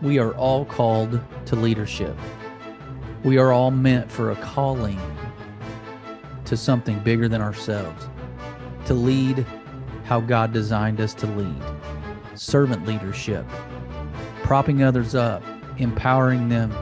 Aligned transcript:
We 0.00 0.20
are 0.20 0.32
all 0.34 0.64
called 0.64 1.20
to 1.46 1.56
leadership. 1.56 2.16
We 3.24 3.36
are 3.36 3.52
all 3.52 3.72
meant 3.72 4.12
for 4.12 4.30
a 4.30 4.36
calling 4.36 5.00
to 6.44 6.56
something 6.56 7.00
bigger 7.00 7.28
than 7.28 7.42
ourselves, 7.42 8.08
to 8.86 8.94
lead 8.94 9.44
how 10.04 10.20
God 10.20 10.52
designed 10.52 11.00
us 11.00 11.14
to 11.14 11.26
lead. 11.26 11.62
Servant 12.34 12.86
leadership, 12.86 13.44
propping 14.44 14.84
others 14.84 15.16
up, 15.16 15.42
empowering 15.78 16.48
them, 16.48 16.72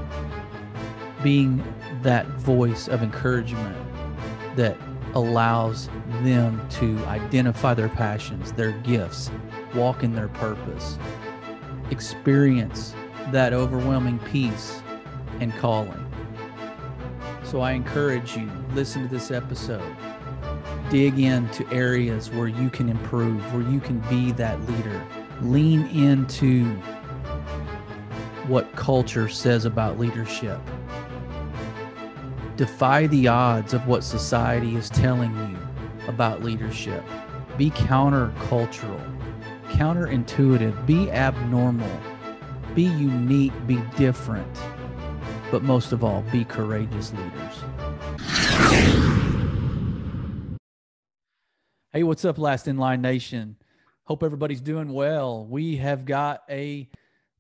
being 1.23 1.65
that 2.03 2.27
voice 2.33 2.87
of 2.87 3.03
encouragement 3.03 3.77
that 4.57 4.77
allows 5.15 5.89
them 6.23 6.61
to 6.69 6.99
identify 7.07 7.73
their 7.73 7.89
passions, 7.89 8.53
their 8.53 8.73
gifts, 8.73 9.31
walk 9.75 10.05
in 10.05 10.15
their 10.15 10.29
purpose, 10.29 10.99
experience 11.91 12.95
that 13.33 13.53
overwhelming 13.53 14.19
peace 14.21 14.81
and 15.41 15.53
calling. 15.57 16.03
So 17.45 17.61
I 17.61 17.73
encourage 17.73 18.37
you, 18.37 18.51
listen 18.75 19.03
to 19.03 19.09
this 19.09 19.31
episode. 19.31 19.97
Dig 20.91 21.19
into 21.19 21.69
areas 21.73 22.31
where 22.31 22.49
you 22.49 22.71
can 22.71 22.89
improve, 22.89 23.41
where 23.53 23.63
you 23.63 23.81
can 23.81 24.01
be 24.09 24.33
that 24.33 24.61
leader. 24.69 25.05
Lean 25.43 25.87
into 25.89 26.65
what 28.47 28.75
culture 28.77 29.29
says 29.29 29.65
about 29.65 29.99
leadership. 29.99 30.61
Defy 32.57 33.07
the 33.09 33.29
odds 33.29 33.75
of 33.75 33.87
what 33.87 34.03
society 34.03 34.77
is 34.77 34.89
telling 34.89 35.35
you 35.37 35.59
about 36.09 36.43
leadership. 36.43 37.05
Be 37.59 37.71
countercultural, 37.71 39.01
counterintuitive, 39.69 40.87
be 40.87 41.11
abnormal, 41.11 42.01
be 42.77 42.83
unique, 42.83 43.55
be 43.67 43.81
different, 43.97 44.47
but 45.51 45.63
most 45.63 45.93
of 45.93 46.05
all, 46.05 46.23
be 46.31 46.45
courageous 46.45 47.11
leaders. 47.11 47.55
Hey, 51.91 52.03
what's 52.03 52.27
up, 52.27 52.37
Last 52.37 52.69
in 52.69 52.77
Line 52.77 53.01
Nation? 53.01 53.57
Hope 54.05 54.23
everybody's 54.23 54.61
doing 54.61 54.93
well. 54.93 55.47
We 55.47 55.79
have 55.79 56.05
got 56.05 56.43
a 56.51 56.91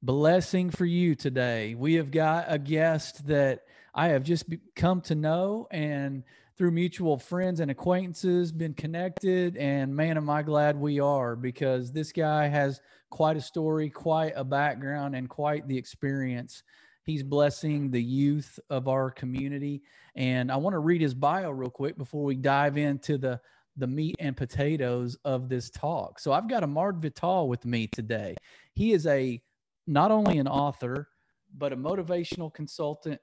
blessing 0.02 0.70
for 0.70 0.86
you 0.86 1.14
today. 1.14 1.74
We 1.74 1.96
have 1.96 2.11
got 2.11 2.46
a 2.48 2.58
guest 2.58 3.27
that 3.27 3.66
I 3.94 4.08
have 4.08 4.22
just 4.22 4.46
come 4.74 5.02
to 5.02 5.14
know 5.14 5.68
and 5.70 6.24
through 6.56 6.70
mutual 6.70 7.18
friends 7.18 7.60
and 7.60 7.70
acquaintances 7.70 8.50
been 8.50 8.72
connected 8.72 9.56
and 9.56 9.94
man 9.94 10.16
am 10.16 10.30
I 10.30 10.42
glad 10.42 10.76
we 10.76 11.00
are 11.00 11.36
because 11.36 11.92
this 11.92 12.12
guy 12.12 12.46
has 12.46 12.80
quite 13.10 13.36
a 13.36 13.40
story, 13.40 13.90
quite 13.90 14.32
a 14.36 14.44
background 14.44 15.14
and 15.14 15.28
quite 15.28 15.68
the 15.68 15.77
experience. 15.77 16.62
He's 17.02 17.22
blessing 17.22 17.90
the 17.90 18.02
youth 18.02 18.58
of 18.70 18.88
our 18.88 19.10
community 19.10 19.82
and 20.14 20.50
I 20.50 20.56
want 20.56 20.74
to 20.74 20.78
read 20.78 21.02
his 21.02 21.14
bio 21.14 21.50
real 21.50 21.70
quick 21.70 21.98
before 21.98 22.24
we 22.24 22.36
dive 22.36 22.77
into 22.78 23.18
the 23.18 23.40
the 23.78 23.86
meat 23.86 24.16
and 24.18 24.34
potatoes 24.34 25.18
of 25.27 25.50
this 25.50 25.68
talk. 25.68 26.18
So 26.18 26.32
I've 26.32 26.48
got 26.48 26.62
Amard 26.62 27.02
Vital 27.02 27.46
with 27.46 27.66
me 27.66 27.86
today. 27.86 28.34
He 28.72 28.92
is 28.92 29.06
a 29.06 29.40
not 29.86 30.10
only 30.10 30.38
an 30.38 30.48
author, 30.48 31.08
but 31.56 31.72
a 31.72 31.77
motivational 31.77 32.52
consultant, 32.52 33.20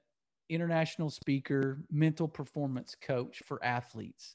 international 0.48 1.10
speaker, 1.10 1.84
mental 1.90 2.28
performance 2.28 2.94
coach 3.00 3.42
for 3.44 3.62
athletes. 3.64 4.34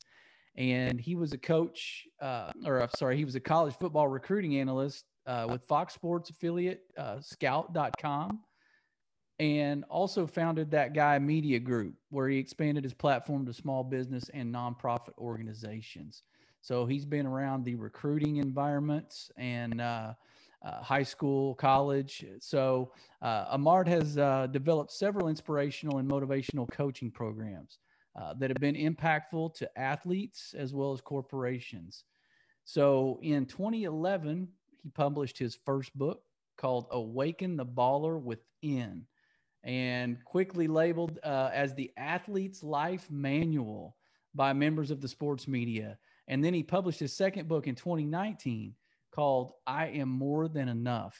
And 0.55 0.99
he 0.99 1.15
was 1.15 1.31
a 1.33 1.37
coach, 1.37 2.07
uh, 2.21 2.51
or 2.65 2.81
I'm 2.81 2.89
sorry, 2.97 3.17
he 3.17 3.25
was 3.25 3.35
a 3.35 3.39
college 3.39 3.75
football 3.79 4.07
recruiting 4.07 4.57
analyst 4.57 5.05
uh, 5.25 5.47
with 5.49 5.63
Fox 5.63 5.93
Sports 5.93 6.29
affiliate, 6.29 6.81
uh, 6.97 7.21
scout.com, 7.21 8.41
and 9.39 9.85
also 9.89 10.27
founded 10.27 10.71
that 10.71 10.93
guy 10.93 11.17
media 11.19 11.59
group 11.59 11.93
where 12.09 12.27
he 12.27 12.37
expanded 12.37 12.83
his 12.83 12.93
platform 12.93 13.45
to 13.45 13.53
small 13.53 13.83
business 13.83 14.29
and 14.33 14.53
nonprofit 14.53 15.17
organizations. 15.17 16.23
So 16.61 16.85
he's 16.85 17.05
been 17.05 17.25
around 17.25 17.63
the 17.63 17.75
recruiting 17.75 18.37
environments 18.37 19.31
and 19.37 19.79
uh, 19.79 20.13
uh, 20.61 20.81
high 20.81 21.03
school, 21.03 21.55
college. 21.55 22.25
So 22.39 22.91
uh, 23.21 23.57
Amard 23.57 23.87
has 23.87 24.17
uh, 24.17 24.47
developed 24.47 24.91
several 24.91 25.27
inspirational 25.27 25.97
and 25.99 26.09
motivational 26.09 26.69
coaching 26.71 27.11
programs 27.11 27.79
uh, 28.19 28.33
that 28.35 28.49
have 28.49 28.57
been 28.57 28.75
impactful 28.75 29.53
to 29.55 29.79
athletes 29.79 30.53
as 30.57 30.73
well 30.73 30.91
as 30.91 31.01
corporations. 31.01 32.03
So 32.65 33.19
in 33.21 33.45
2011, 33.45 34.47
he 34.83 34.89
published 34.89 35.37
his 35.37 35.55
first 35.55 35.97
book 35.97 36.21
called 36.57 36.87
Awaken 36.91 37.55
the 37.55 37.65
Baller 37.65 38.21
Within 38.21 39.05
and 39.63 40.23
quickly 40.23 40.67
labeled 40.67 41.19
uh, 41.23 41.49
as 41.53 41.73
the 41.73 41.91
athlete's 41.97 42.63
life 42.63 43.09
manual 43.09 43.95
by 44.35 44.53
members 44.53 44.91
of 44.91 45.01
the 45.01 45.07
sports 45.07 45.47
media. 45.47 45.97
And 46.27 46.43
then 46.43 46.53
he 46.53 46.63
published 46.63 46.99
his 46.99 47.15
second 47.15 47.47
book 47.47 47.67
in 47.67 47.75
2019 47.75 48.73
called 49.11 49.53
I 49.67 49.87
Am 49.87 50.09
More 50.09 50.47
Than 50.47 50.69
Enough. 50.69 51.17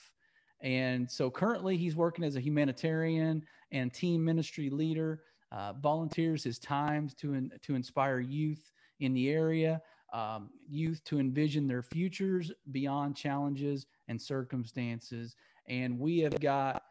And 0.61 1.09
so 1.09 1.29
currently 1.29 1.77
he's 1.77 1.95
working 1.95 2.25
as 2.25 2.35
a 2.35 2.41
humanitarian 2.41 3.44
and 3.72 3.94
team 3.94 4.23
ministry 4.23 4.69
leader, 4.69 5.22
uh, 5.51 5.73
volunteers 5.73 6.44
his 6.44 6.59
time 6.59 7.09
to, 7.17 7.33
in, 7.33 7.51
to 7.63 7.75
inspire 7.75 8.19
youth 8.19 8.72
in 9.00 9.13
the 9.13 9.29
area, 9.29 9.81
um, 10.11 10.50
youth 10.67 11.03
to 11.05 11.19
envision 11.19 11.67
their 11.67 11.81
futures 11.81 12.51
beyond 12.72 13.16
challenges 13.16 13.85
and 14.07 14.21
circumstances. 14.21 15.35
And 15.67 16.00
we 16.00 16.19
have 16.19 16.39
got 16.39 16.83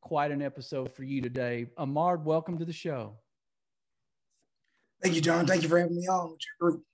quite 0.00 0.30
an 0.30 0.42
episode 0.42 0.92
for 0.92 1.02
you 1.02 1.20
today. 1.20 1.66
Amard, 1.78 2.22
welcome 2.22 2.58
to 2.58 2.64
the 2.64 2.72
show. 2.72 3.16
Thank 5.02 5.14
you, 5.14 5.20
John. 5.20 5.46
Thank 5.46 5.62
you 5.62 5.68
for 5.68 5.78
having 5.78 5.96
me 5.96 6.06
on 6.06 6.32
with 6.32 6.40
your 6.60 6.72
group. 6.72 6.84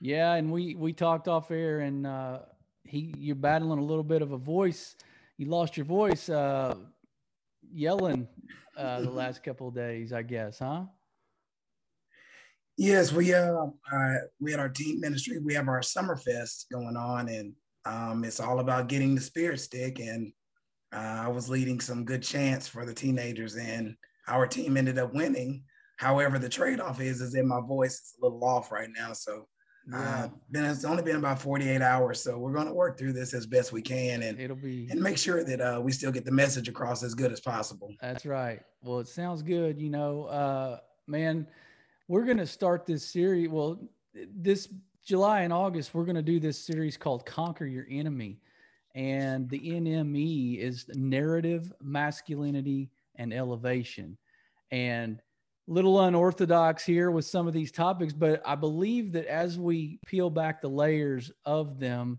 Yeah, 0.00 0.34
and 0.34 0.50
we 0.50 0.74
we 0.74 0.92
talked 0.94 1.28
off 1.28 1.50
air, 1.50 1.80
and 1.80 2.06
uh, 2.06 2.40
he 2.84 3.14
you're 3.18 3.36
battling 3.36 3.78
a 3.78 3.84
little 3.84 4.04
bit 4.04 4.22
of 4.22 4.32
a 4.32 4.38
voice. 4.38 4.96
You 5.36 5.46
lost 5.46 5.76
your 5.76 5.86
voice 5.86 6.28
uh, 6.28 6.74
yelling 7.72 8.26
uh, 8.76 9.02
the 9.02 9.10
last 9.10 9.42
couple 9.42 9.68
of 9.68 9.74
days, 9.74 10.12
I 10.12 10.22
guess, 10.22 10.58
huh? 10.58 10.84
Yes, 12.78 13.12
we 13.12 13.34
uh, 13.34 13.66
uh 13.92 14.14
we 14.40 14.50
had 14.50 14.60
our 14.60 14.70
team 14.70 15.00
ministry. 15.00 15.38
We 15.38 15.52
have 15.54 15.68
our 15.68 15.82
summer 15.82 16.16
fest 16.16 16.66
going 16.72 16.96
on, 16.96 17.28
and 17.28 17.52
um, 17.84 18.24
it's 18.24 18.40
all 18.40 18.60
about 18.60 18.88
getting 18.88 19.14
the 19.14 19.20
spirit 19.20 19.60
stick. 19.60 20.00
And 20.00 20.32
uh, 20.94 21.24
I 21.24 21.28
was 21.28 21.50
leading 21.50 21.78
some 21.78 22.06
good 22.06 22.22
chants 22.22 22.66
for 22.66 22.86
the 22.86 22.94
teenagers, 22.94 23.56
and 23.56 23.96
our 24.28 24.46
team 24.46 24.78
ended 24.78 24.98
up 24.98 25.12
winning. 25.12 25.64
However, 25.98 26.38
the 26.38 26.48
trade 26.48 26.80
off 26.80 27.02
is 27.02 27.20
is 27.20 27.32
that 27.32 27.44
my 27.44 27.60
voice 27.60 27.94
is 27.96 28.14
a 28.18 28.24
little 28.24 28.42
off 28.42 28.72
right 28.72 28.88
now, 28.96 29.12
so 29.12 29.46
yeah. 29.88 29.98
Uh, 29.98 30.28
been 30.50 30.64
it's 30.64 30.84
only 30.84 31.02
been 31.02 31.16
about 31.16 31.40
48 31.40 31.80
hours, 31.80 32.22
so 32.22 32.38
we're 32.38 32.52
going 32.52 32.66
to 32.66 32.72
work 32.72 32.98
through 32.98 33.12
this 33.12 33.34
as 33.34 33.46
best 33.46 33.72
we 33.72 33.82
can, 33.82 34.22
and 34.22 34.38
it'll 34.38 34.56
be 34.56 34.88
and 34.90 35.00
make 35.00 35.16
sure 35.16 35.42
that 35.42 35.60
uh, 35.60 35.80
we 35.80 35.92
still 35.92 36.12
get 36.12 36.24
the 36.24 36.32
message 36.32 36.68
across 36.68 37.02
as 37.02 37.14
good 37.14 37.32
as 37.32 37.40
possible. 37.40 37.92
That's 38.00 38.26
right. 38.26 38.60
Well, 38.82 39.00
it 39.00 39.08
sounds 39.08 39.42
good. 39.42 39.80
You 39.80 39.90
know, 39.90 40.24
uh, 40.24 40.78
man, 41.06 41.46
we're 42.08 42.24
going 42.24 42.38
to 42.38 42.46
start 42.46 42.86
this 42.86 43.04
series. 43.04 43.48
Well, 43.48 43.80
this 44.34 44.68
July 45.04 45.42
and 45.42 45.52
August, 45.52 45.94
we're 45.94 46.04
going 46.04 46.16
to 46.16 46.22
do 46.22 46.38
this 46.38 46.58
series 46.58 46.96
called 46.96 47.24
"Conquer 47.24 47.66
Your 47.66 47.86
Enemy," 47.90 48.38
and 48.94 49.48
the 49.48 49.60
NME 49.60 50.58
is 50.58 50.86
narrative, 50.94 51.72
masculinity, 51.80 52.90
and 53.16 53.32
elevation, 53.32 54.18
and 54.70 55.20
little 55.70 56.00
unorthodox 56.00 56.84
here 56.84 57.12
with 57.12 57.24
some 57.24 57.46
of 57.46 57.52
these 57.54 57.70
topics, 57.70 58.12
but 58.12 58.42
I 58.44 58.56
believe 58.56 59.12
that 59.12 59.26
as 59.26 59.56
we 59.56 60.00
peel 60.04 60.28
back 60.28 60.60
the 60.60 60.68
layers 60.68 61.30
of 61.44 61.78
them, 61.78 62.18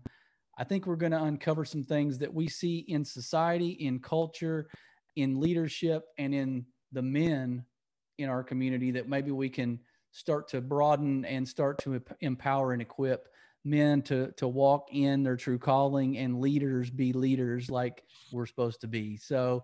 I 0.56 0.64
think 0.64 0.86
we're 0.86 0.96
going 0.96 1.12
to 1.12 1.22
uncover 1.22 1.66
some 1.66 1.84
things 1.84 2.18
that 2.18 2.32
we 2.32 2.48
see 2.48 2.78
in 2.88 3.04
society, 3.04 3.72
in 3.72 3.98
culture, 3.98 4.68
in 5.16 5.38
leadership, 5.38 6.04
and 6.16 6.34
in 6.34 6.64
the 6.92 7.02
men 7.02 7.66
in 8.16 8.30
our 8.30 8.42
community 8.42 8.90
that 8.92 9.06
maybe 9.06 9.30
we 9.30 9.50
can 9.50 9.80
start 10.12 10.48
to 10.48 10.62
broaden 10.62 11.26
and 11.26 11.46
start 11.46 11.78
to 11.82 12.00
empower 12.20 12.72
and 12.72 12.80
equip 12.80 13.28
men 13.64 14.00
to 14.02 14.32
to 14.32 14.48
walk 14.48 14.88
in 14.92 15.22
their 15.22 15.36
true 15.36 15.58
calling 15.58 16.18
and 16.18 16.40
leaders 16.40 16.90
be 16.90 17.12
leaders 17.12 17.70
like 17.70 18.02
we're 18.32 18.46
supposed 18.46 18.80
to 18.80 18.88
be. 18.88 19.16
So 19.16 19.62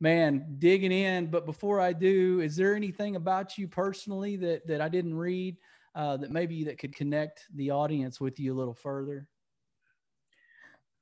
man, 0.00 0.56
digging 0.58 0.92
in. 0.92 1.26
But 1.26 1.46
before 1.46 1.80
I 1.80 1.92
do, 1.92 2.40
is 2.40 2.56
there 2.56 2.74
anything 2.74 3.16
about 3.16 3.58
you 3.58 3.68
personally 3.68 4.36
that 4.36 4.66
that 4.66 4.80
I 4.80 4.88
didn't 4.88 5.14
read 5.14 5.56
uh, 5.94 6.16
that 6.18 6.30
maybe 6.30 6.64
that 6.64 6.78
could 6.78 6.94
connect 6.94 7.44
the 7.54 7.70
audience 7.70 8.20
with 8.20 8.38
you 8.38 8.54
a 8.54 8.58
little 8.58 8.74
further? 8.74 9.26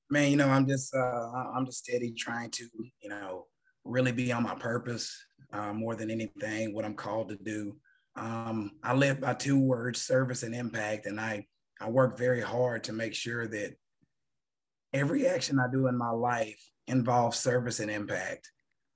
Man, 0.09 0.31
you 0.31 0.37
know, 0.37 0.49
I'm 0.49 0.67
just 0.67 0.95
uh, 0.95 1.31
I'm 1.55 1.67
just 1.67 1.85
steady 1.85 2.13
trying 2.13 2.51
to, 2.53 2.69
you 3.01 3.09
know, 3.09 3.47
really 3.85 4.13
be 4.13 4.33
on 4.33 4.45
my 4.45 4.55
purpose 4.55 5.25
uh, 5.53 5.73
more 5.73 5.97
than 5.97 6.11
anything. 6.11 6.75
What 6.75 6.85
I'm 6.85 6.95
called 6.95 7.29
to 7.31 7.37
do. 7.37 7.77
Um, 8.15 8.73
I 8.83 8.95
live 8.95 9.21
by 9.21 9.35
two 9.35 9.59
words: 9.59 10.01
service 10.01 10.43
and 10.43 10.55
impact, 10.55 11.07
and 11.07 11.21
I 11.21 11.47
I 11.81 11.91
work 11.91 12.17
very 12.17 12.41
hard 12.41 12.85
to 12.85 12.93
make 12.93 13.15
sure 13.15 13.47
that 13.49 13.77
every 14.93 15.27
action 15.27 15.59
I 15.59 15.67
do 15.71 15.89
in 15.89 15.97
my 15.97 16.11
life 16.11 16.71
involves 16.87 17.39
service 17.39 17.81
and 17.81 17.91
impact. 17.91 18.51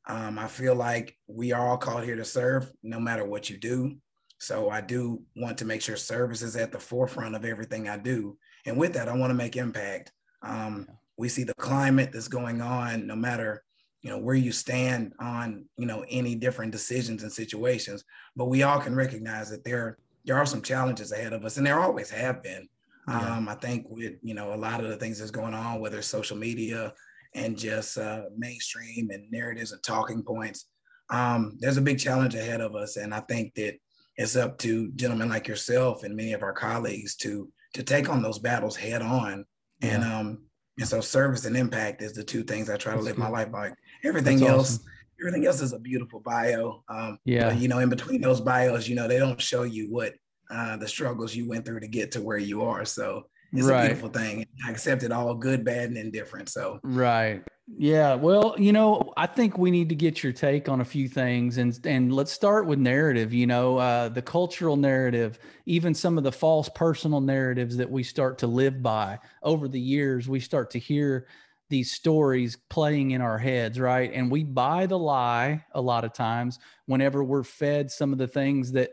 Um, 0.08 0.38
I 0.38 0.48
feel 0.48 0.74
like 0.74 1.16
we 1.26 1.52
are 1.52 1.68
all 1.68 1.76
called 1.76 2.04
here 2.04 2.16
to 2.16 2.24
serve 2.24 2.70
no 2.82 2.98
matter 2.98 3.24
what 3.24 3.50
you 3.50 3.58
do. 3.58 3.96
So 4.38 4.70
I 4.70 4.80
do 4.80 5.22
want 5.36 5.58
to 5.58 5.66
make 5.66 5.82
sure 5.82 5.96
service 5.96 6.42
is 6.42 6.56
at 6.56 6.72
the 6.72 6.78
forefront 6.78 7.36
of 7.36 7.44
everything 7.44 7.88
I 7.88 7.98
do. 7.98 8.38
And 8.64 8.78
with 8.78 8.94
that, 8.94 9.08
I 9.08 9.16
want 9.16 9.30
to 9.30 9.34
make 9.34 9.56
impact. 9.56 10.12
Um, 10.42 10.88
we 11.18 11.28
see 11.28 11.44
the 11.44 11.54
climate 11.54 12.10
that's 12.12 12.28
going 12.28 12.62
on, 12.62 13.06
no 13.06 13.14
matter 13.14 13.62
you 14.02 14.10
know 14.10 14.18
where 14.18 14.34
you 14.34 14.50
stand 14.50 15.12
on 15.20 15.66
you 15.76 15.84
know 15.84 16.04
any 16.08 16.34
different 16.34 16.72
decisions 16.72 17.22
and 17.22 17.30
situations. 17.30 18.04
But 18.34 18.46
we 18.46 18.62
all 18.62 18.80
can 18.80 18.94
recognize 18.94 19.50
that 19.50 19.64
there 19.64 19.98
there 20.24 20.38
are 20.38 20.46
some 20.46 20.62
challenges 20.62 21.12
ahead 21.12 21.32
of 21.32 21.44
us, 21.44 21.56
and 21.56 21.66
there 21.66 21.80
always 21.80 22.10
have 22.10 22.42
been. 22.42 22.68
Yeah. 23.08 23.36
Um, 23.36 23.48
I 23.48 23.54
think 23.54 23.86
with 23.88 24.14
you 24.22 24.34
know 24.34 24.54
a 24.54 24.56
lot 24.56 24.82
of 24.82 24.88
the 24.88 24.96
things 24.96 25.18
that's 25.18 25.30
going 25.30 25.54
on, 25.54 25.80
whether 25.80 25.98
it's 25.98 26.06
social 26.06 26.36
media 26.36 26.94
and 27.34 27.56
just 27.56 27.98
uh, 27.98 28.22
mainstream 28.36 29.10
and 29.10 29.30
narratives 29.30 29.72
and 29.72 29.82
talking 29.82 30.22
points, 30.22 30.66
um, 31.10 31.56
there's 31.60 31.76
a 31.76 31.82
big 31.82 31.98
challenge 31.98 32.34
ahead 32.34 32.60
of 32.60 32.74
us, 32.74 32.96
and 32.96 33.14
I 33.14 33.20
think 33.20 33.54
that 33.54 33.76
it's 34.16 34.36
up 34.36 34.58
to 34.58 34.90
gentlemen 34.92 35.28
like 35.28 35.48
yourself 35.48 36.02
and 36.04 36.14
many 36.14 36.32
of 36.32 36.42
our 36.42 36.52
colleagues 36.52 37.16
to 37.16 37.50
to 37.74 37.82
take 37.82 38.08
on 38.08 38.22
those 38.22 38.38
battles 38.38 38.76
head 38.76 39.02
on. 39.02 39.44
Yeah. 39.80 39.94
And 39.94 40.04
um, 40.04 40.38
and 40.78 40.88
so 40.88 41.00
service 41.00 41.44
and 41.44 41.56
impact 41.56 42.02
is 42.02 42.12
the 42.12 42.24
two 42.24 42.42
things 42.42 42.70
I 42.70 42.76
try 42.76 42.92
That's 42.92 43.02
to 43.02 43.06
live 43.06 43.16
good. 43.16 43.22
my 43.22 43.28
life 43.28 43.50
by. 43.50 43.72
Everything 44.04 44.38
That's 44.38 44.50
else, 44.50 44.74
awesome. 44.74 44.84
everything 45.20 45.46
else 45.46 45.60
is 45.60 45.72
a 45.72 45.78
beautiful 45.78 46.20
bio. 46.20 46.82
Um, 46.88 47.18
yeah. 47.24 47.52
You 47.52 47.68
know, 47.68 47.78
in 47.78 47.88
between 47.88 48.20
those 48.20 48.40
bios, 48.40 48.88
you 48.88 48.94
know, 48.94 49.08
they 49.08 49.18
don't 49.18 49.40
show 49.40 49.62
you 49.64 49.90
what 49.90 50.14
uh, 50.50 50.76
the 50.76 50.88
struggles 50.88 51.34
you 51.34 51.48
went 51.48 51.64
through 51.64 51.80
to 51.80 51.88
get 51.88 52.12
to 52.12 52.22
where 52.22 52.38
you 52.38 52.62
are. 52.62 52.84
So 52.84 53.24
it's 53.52 53.66
right. 53.66 53.84
a 53.84 53.88
beautiful 53.88 54.10
thing. 54.10 54.46
I 54.64 54.70
accept 54.70 55.02
it 55.02 55.12
all 55.12 55.34
good, 55.34 55.64
bad, 55.64 55.88
and 55.88 55.96
indifferent. 55.96 56.48
So 56.48 56.80
right. 56.82 57.42
Yeah. 57.78 58.14
Well, 58.14 58.54
you 58.58 58.72
know, 58.72 59.12
I 59.16 59.26
think 59.26 59.56
we 59.56 59.70
need 59.70 59.88
to 59.90 59.94
get 59.94 60.22
your 60.22 60.32
take 60.32 60.68
on 60.68 60.80
a 60.80 60.84
few 60.84 61.08
things 61.08 61.58
and 61.58 61.78
and 61.84 62.12
let's 62.12 62.32
start 62.32 62.66
with 62.66 62.78
narrative, 62.78 63.32
you 63.32 63.46
know, 63.46 63.78
uh, 63.78 64.08
the 64.08 64.22
cultural 64.22 64.76
narrative, 64.76 65.38
even 65.66 65.94
some 65.94 66.18
of 66.18 66.24
the 66.24 66.32
false 66.32 66.68
personal 66.74 67.20
narratives 67.20 67.76
that 67.76 67.90
we 67.90 68.02
start 68.02 68.38
to 68.38 68.46
live 68.46 68.82
by 68.82 69.18
over 69.42 69.68
the 69.68 69.80
years, 69.80 70.28
we 70.28 70.40
start 70.40 70.70
to 70.70 70.78
hear 70.78 71.26
these 71.68 71.92
stories 71.92 72.56
playing 72.68 73.12
in 73.12 73.20
our 73.20 73.38
heads, 73.38 73.78
right? 73.78 74.10
And 74.12 74.30
we 74.30 74.42
buy 74.42 74.86
the 74.86 74.98
lie 74.98 75.64
a 75.72 75.80
lot 75.80 76.04
of 76.04 76.12
times 76.12 76.58
whenever 76.86 77.22
we're 77.22 77.44
fed 77.44 77.90
some 77.90 78.12
of 78.12 78.18
the 78.18 78.26
things 78.26 78.72
that 78.72 78.90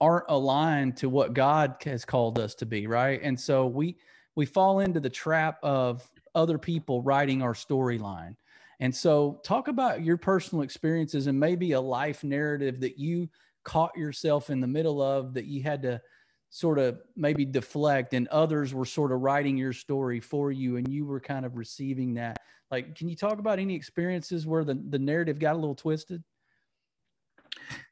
aren't 0.00 0.26
aligned 0.28 0.96
to 0.98 1.08
what 1.08 1.34
God 1.34 1.76
has 1.84 2.04
called 2.04 2.38
us 2.38 2.54
to 2.56 2.66
be, 2.66 2.86
right? 2.86 3.20
And 3.22 3.38
so 3.38 3.66
we 3.66 3.96
we 4.36 4.46
fall 4.46 4.80
into 4.80 5.00
the 5.00 5.10
trap 5.10 5.58
of 5.62 6.08
other 6.34 6.58
people 6.58 7.02
writing 7.02 7.42
our 7.42 7.54
storyline. 7.54 8.36
And 8.78 8.94
so 8.94 9.40
talk 9.44 9.68
about 9.68 10.02
your 10.02 10.16
personal 10.16 10.62
experiences 10.62 11.26
and 11.26 11.38
maybe 11.38 11.72
a 11.72 11.80
life 11.80 12.24
narrative 12.24 12.80
that 12.80 12.98
you 12.98 13.28
caught 13.64 13.96
yourself 13.96 14.48
in 14.48 14.60
the 14.60 14.66
middle 14.66 15.02
of 15.02 15.34
that 15.34 15.44
you 15.44 15.62
had 15.62 15.82
to 15.82 16.00
sort 16.48 16.78
of 16.78 16.98
maybe 17.14 17.44
deflect 17.44 18.14
and 18.14 18.26
others 18.28 18.72
were 18.72 18.86
sort 18.86 19.12
of 19.12 19.20
writing 19.20 19.56
your 19.56 19.72
story 19.72 20.18
for 20.18 20.50
you 20.50 20.76
and 20.76 20.88
you 20.88 21.04
were 21.04 21.20
kind 21.20 21.44
of 21.44 21.56
receiving 21.56 22.14
that. 22.14 22.38
Like 22.70 22.94
can 22.94 23.08
you 23.08 23.16
talk 23.16 23.38
about 23.38 23.58
any 23.58 23.74
experiences 23.74 24.46
where 24.46 24.64
the, 24.64 24.82
the 24.88 24.98
narrative 24.98 25.38
got 25.38 25.54
a 25.54 25.58
little 25.58 25.74
twisted? 25.74 26.24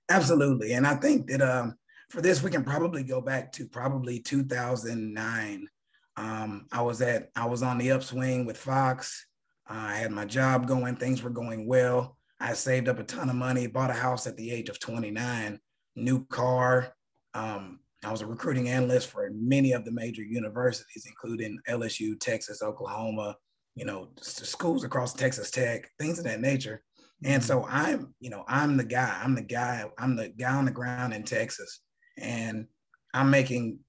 Absolutely. 0.09 0.73
And 0.73 0.87
I 0.87 0.95
think 0.95 1.29
that 1.29 1.43
um 1.43 1.77
for 2.11 2.23
this, 2.23 2.43
we 2.43 2.51
can 2.51 2.65
probably 2.65 3.03
go 3.03 3.21
back 3.21 3.53
to 3.53 3.67
probably 3.67 4.21
2009. 4.21 5.69
Um, 6.17 6.67
I 6.73 6.83
was 6.83 7.03
at, 7.03 7.31
I 7.37 7.47
was 7.47 7.63
on 7.63 7.79
the 7.79 7.93
upswing 7.93 8.47
with 8.47 8.57
Fox. 8.57 9.27
Uh, 9.69 9.75
I 9.75 9.97
had 9.97 10.11
my 10.11 10.25
job 10.25 10.67
going, 10.67 10.97
things 10.97 11.23
were 11.23 11.31
going 11.31 11.67
well. 11.67 12.17
I 12.41 12.55
saved 12.55 12.89
up 12.89 12.99
a 12.99 13.05
ton 13.05 13.29
of 13.29 13.37
money, 13.37 13.67
bought 13.67 13.91
a 13.91 13.95
house 13.95 14.27
at 14.27 14.37
the 14.37 14.51
age 14.51 14.69
of 14.69 14.81
29, 14.81 15.61
new 15.97 16.25
car. 16.27 16.95
Um, 17.35 17.81
I 18.05 18.11
was 18.11 18.23
a 18.23 18.27
recruiting 18.27 18.69
analyst 18.69 19.09
for 19.09 19.29
many 19.35 19.73
of 19.73 19.85
the 19.85 19.93
major 19.93 20.23
universities, 20.23 21.05
including 21.07 21.59
LSU, 21.69 22.19
Texas, 22.19 22.63
Oklahoma, 22.63 23.37
you 23.75 23.85
know, 23.85 24.09
schools 24.21 24.85
across 24.85 25.13
Texas 25.13 25.51
Tech, 25.51 25.91
things 25.99 26.19
of 26.19 26.25
that 26.25 26.41
nature. 26.41 26.83
And 27.23 27.43
mm-hmm. 27.43 27.47
so 27.47 27.67
I'm, 27.69 28.15
you 28.21 28.31
know, 28.31 28.45
I'm 28.49 28.77
the 28.77 28.85
guy. 28.85 29.21
I'm 29.23 29.35
the 29.35 29.43
guy. 29.43 29.85
I'm 29.99 30.17
the 30.17 30.29
guy 30.29 30.55
on 30.55 30.65
the 30.65 30.71
ground 30.71 31.13
in 31.13 31.25
Texas 31.25 31.81
and 32.21 32.67
I'm 33.15 33.31
making 33.31 33.81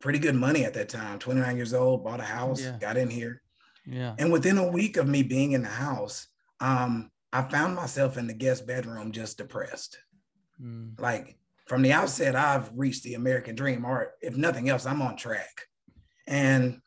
pretty 0.00 0.18
good 0.18 0.34
money 0.34 0.64
at 0.64 0.74
that 0.74 0.88
time. 0.88 1.18
29 1.18 1.56
years 1.56 1.74
old, 1.74 2.04
bought 2.04 2.20
a 2.20 2.24
house, 2.24 2.62
yeah. 2.62 2.76
got 2.80 2.96
in 2.96 3.08
here. 3.08 3.42
Yeah. 3.86 4.14
And 4.18 4.32
within 4.32 4.58
a 4.58 4.66
week 4.66 4.96
of 4.96 5.08
me 5.08 5.22
being 5.22 5.52
in 5.52 5.62
the 5.62 5.68
house, 5.68 6.26
um, 6.60 7.10
I 7.32 7.42
found 7.42 7.74
myself 7.74 8.16
in 8.16 8.26
the 8.26 8.34
guest 8.34 8.66
bedroom 8.66 9.12
just 9.12 9.38
depressed. 9.38 9.98
Mm. 10.62 11.00
Like 11.00 11.36
from 11.66 11.82
the 11.82 11.92
outset, 11.92 12.36
I've 12.36 12.70
reached 12.74 13.02
the 13.02 13.14
American 13.14 13.54
dream, 13.54 13.84
or 13.84 14.12
if 14.20 14.36
nothing 14.36 14.68
else, 14.68 14.86
I'm 14.86 15.02
on 15.02 15.16
track. 15.16 15.62
And, 16.26 16.80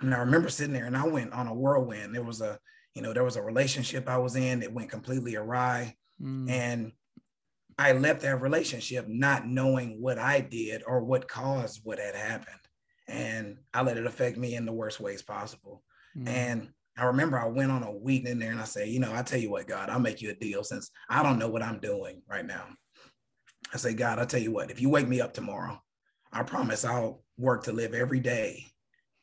and 0.00 0.14
I 0.14 0.18
remember 0.18 0.48
sitting 0.48 0.74
there 0.74 0.86
and 0.86 0.96
I 0.96 1.06
went 1.06 1.32
on 1.32 1.46
a 1.46 1.54
whirlwind. 1.54 2.14
There 2.14 2.22
was 2.22 2.40
a, 2.40 2.58
you 2.94 3.02
know, 3.02 3.12
there 3.12 3.24
was 3.24 3.36
a 3.36 3.42
relationship 3.42 4.08
I 4.08 4.18
was 4.18 4.36
in 4.36 4.60
that 4.60 4.72
went 4.72 4.90
completely 4.90 5.36
awry. 5.36 5.96
Mm. 6.20 6.50
And 6.50 6.92
I 7.78 7.92
left 7.92 8.22
that 8.22 8.40
relationship 8.40 9.06
not 9.06 9.46
knowing 9.46 10.00
what 10.00 10.18
I 10.18 10.40
did 10.40 10.82
or 10.86 11.04
what 11.04 11.28
caused 11.28 11.80
what 11.84 11.98
had 11.98 12.14
happened. 12.14 12.56
And 13.08 13.58
I 13.74 13.82
let 13.82 13.98
it 13.98 14.06
affect 14.06 14.36
me 14.38 14.54
in 14.54 14.64
the 14.64 14.72
worst 14.72 14.98
ways 14.98 15.22
possible. 15.22 15.82
Mm-hmm. 16.16 16.28
And 16.28 16.68
I 16.96 17.04
remember 17.04 17.38
I 17.38 17.46
went 17.46 17.70
on 17.70 17.82
a 17.82 17.92
week 17.92 18.24
in 18.26 18.38
there 18.38 18.50
and 18.50 18.60
I 18.60 18.64
said, 18.64 18.88
you 18.88 18.98
know, 18.98 19.12
I 19.14 19.22
tell 19.22 19.38
you 19.38 19.50
what, 19.50 19.68
God, 19.68 19.90
I'll 19.90 20.00
make 20.00 20.22
you 20.22 20.30
a 20.30 20.34
deal 20.34 20.64
since 20.64 20.90
I 21.08 21.22
don't 21.22 21.38
know 21.38 21.48
what 21.48 21.62
I'm 21.62 21.78
doing 21.78 22.22
right 22.28 22.46
now. 22.46 22.64
I 23.74 23.76
say, 23.76 23.92
God, 23.92 24.18
I'll 24.18 24.26
tell 24.26 24.40
you 24.40 24.52
what, 24.52 24.70
if 24.70 24.80
you 24.80 24.88
wake 24.88 25.06
me 25.06 25.20
up 25.20 25.34
tomorrow, 25.34 25.80
I 26.32 26.42
promise 26.42 26.84
I'll 26.84 27.22
work 27.36 27.64
to 27.64 27.72
live 27.72 27.92
every 27.92 28.20
day 28.20 28.64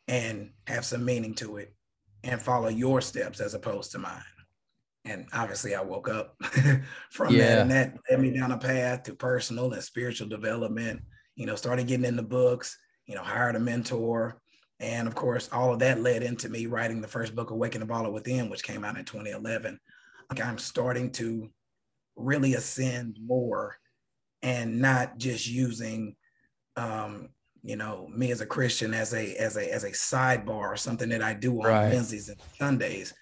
and 0.08 0.52
have 0.68 0.86
some 0.86 1.04
meaning 1.04 1.34
to 1.36 1.58
it 1.58 1.74
and 2.24 2.40
follow 2.40 2.68
your 2.68 3.02
steps 3.02 3.40
as 3.40 3.54
opposed 3.54 3.92
to 3.92 4.00
mine 4.00 4.22
and 5.06 5.28
obviously 5.34 5.76
I 5.76 5.82
woke 5.82 6.10
up 6.10 6.36
from 7.12 7.34
yeah. 7.36 7.56
that, 7.56 7.62
and 7.62 7.72
that 7.72 7.98
led 8.10 8.22
me 8.22 8.32
down 8.32 8.52
a 8.52 8.58
path 8.58 9.04
to 9.04 9.14
personal 9.14 9.74
and 9.74 9.84
spiritual 9.84 10.28
development. 10.28 11.02
You 11.36 11.46
know, 11.46 11.56
started 11.56 11.88
getting 11.88 12.06
into 12.06 12.24
books. 12.24 12.78
You 13.06 13.16
know, 13.16 13.24
hired 13.24 13.58
a 13.58 13.60
mentor, 13.60 14.40
and 14.80 15.08
of 15.08 15.16
course, 15.16 15.50
all 15.52 15.74
of 15.74 15.80
that 15.80 16.00
led 16.00 16.24
into 16.24 16.48
me 16.48 16.68
writing 16.68 17.02
the 17.02 17.08
first 17.08 17.36
book, 17.36 17.50
Awaken 17.50 17.82
the 17.82 17.88
Baller 17.88 18.12
Within, 18.12 18.50
which 18.50 18.64
came 18.64 18.86
out 18.86 18.98
in 18.98 19.04
2011. 19.04 19.78
Like 20.30 20.46
I'm 20.46 20.58
starting 20.58 21.12
to 21.14 21.50
really 22.16 22.54
ascend 22.54 23.18
more, 23.22 23.76
and 24.42 24.80
not 24.80 25.18
just 25.18 25.48
using, 25.50 26.16
um, 26.78 27.30
you 27.62 27.76
know, 27.76 28.08
me 28.08 28.32
as 28.32 28.40
a 28.40 28.46
Christian 28.46 28.94
as 28.94 29.14
a 29.14 29.36
as 29.36 29.58
a 29.58 29.70
as 29.70 29.84
a 29.84 29.92
sidebar 29.92 30.70
or 30.70 30.78
something 30.78 31.10
that 31.10 31.22
I 31.22 31.34
do 31.34 31.60
on 31.62 31.68
right. 31.68 31.92
Wednesdays 31.92 32.30
and 32.30 32.40
Sundays 32.58 33.14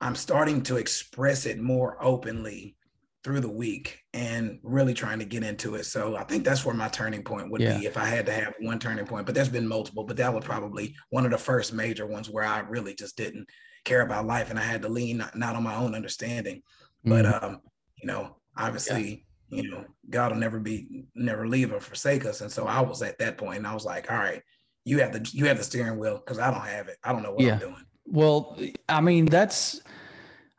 I'm 0.00 0.14
starting 0.14 0.62
to 0.64 0.76
express 0.76 1.46
it 1.46 1.58
more 1.58 1.96
openly 2.00 2.76
through 3.24 3.40
the 3.40 3.50
week 3.50 4.00
and 4.14 4.58
really 4.62 4.94
trying 4.94 5.18
to 5.18 5.24
get 5.24 5.42
into 5.42 5.74
it. 5.74 5.84
So 5.84 6.16
I 6.16 6.24
think 6.24 6.44
that's 6.44 6.64
where 6.64 6.74
my 6.74 6.88
turning 6.88 7.22
point 7.22 7.50
would 7.50 7.60
yeah. 7.60 7.76
be 7.76 7.86
if 7.86 7.96
I 7.96 8.04
had 8.04 8.26
to 8.26 8.32
have 8.32 8.54
one 8.60 8.78
turning 8.78 9.06
point. 9.06 9.26
But 9.26 9.34
there's 9.34 9.48
been 9.48 9.66
multiple, 9.66 10.04
but 10.04 10.16
that 10.18 10.32
was 10.32 10.44
probably 10.44 10.94
one 11.10 11.24
of 11.24 11.32
the 11.32 11.38
first 11.38 11.72
major 11.72 12.06
ones 12.06 12.30
where 12.30 12.44
I 12.44 12.60
really 12.60 12.94
just 12.94 13.16
didn't 13.16 13.48
care 13.84 14.02
about 14.02 14.26
life 14.26 14.50
and 14.50 14.58
I 14.58 14.62
had 14.62 14.82
to 14.82 14.88
lean 14.88 15.18
not, 15.18 15.36
not 15.36 15.56
on 15.56 15.62
my 15.64 15.74
own 15.74 15.94
understanding. 15.94 16.62
Mm-hmm. 17.04 17.10
But 17.10 17.42
um, 17.42 17.60
you 17.96 18.06
know, 18.06 18.36
obviously, 18.56 19.26
yeah. 19.48 19.62
you 19.62 19.70
know, 19.70 19.84
God 20.08 20.32
will 20.32 20.38
never 20.38 20.60
be 20.60 21.04
never 21.14 21.48
leave 21.48 21.72
or 21.72 21.80
forsake 21.80 22.24
us. 22.24 22.40
And 22.40 22.50
so 22.50 22.66
I 22.66 22.80
was 22.80 23.02
at 23.02 23.18
that 23.18 23.36
point 23.36 23.58
and 23.58 23.66
I 23.66 23.74
was 23.74 23.84
like, 23.84 24.10
all 24.10 24.18
right, 24.18 24.42
you 24.84 25.00
have 25.00 25.12
the 25.12 25.28
you 25.32 25.46
have 25.46 25.58
the 25.58 25.64
steering 25.64 25.98
wheel 25.98 26.22
because 26.24 26.38
I 26.38 26.50
don't 26.50 26.64
have 26.64 26.88
it. 26.88 26.96
I 27.02 27.12
don't 27.12 27.22
know 27.22 27.32
what 27.32 27.42
yeah. 27.42 27.54
I'm 27.54 27.58
doing. 27.58 27.84
Well, 28.10 28.58
I 28.88 29.00
mean, 29.00 29.26
that's, 29.26 29.80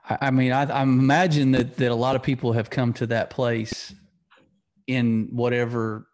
I 0.07 0.31
mean, 0.31 0.51
I, 0.51 0.63
I 0.63 0.83
imagine 0.83 1.51
that, 1.51 1.77
that 1.77 1.91
a 1.91 1.95
lot 1.95 2.15
of 2.15 2.23
people 2.23 2.53
have 2.53 2.69
come 2.69 2.93
to 2.93 3.07
that 3.07 3.29
place 3.29 3.93
in 4.87 5.29
whatever 5.31 6.07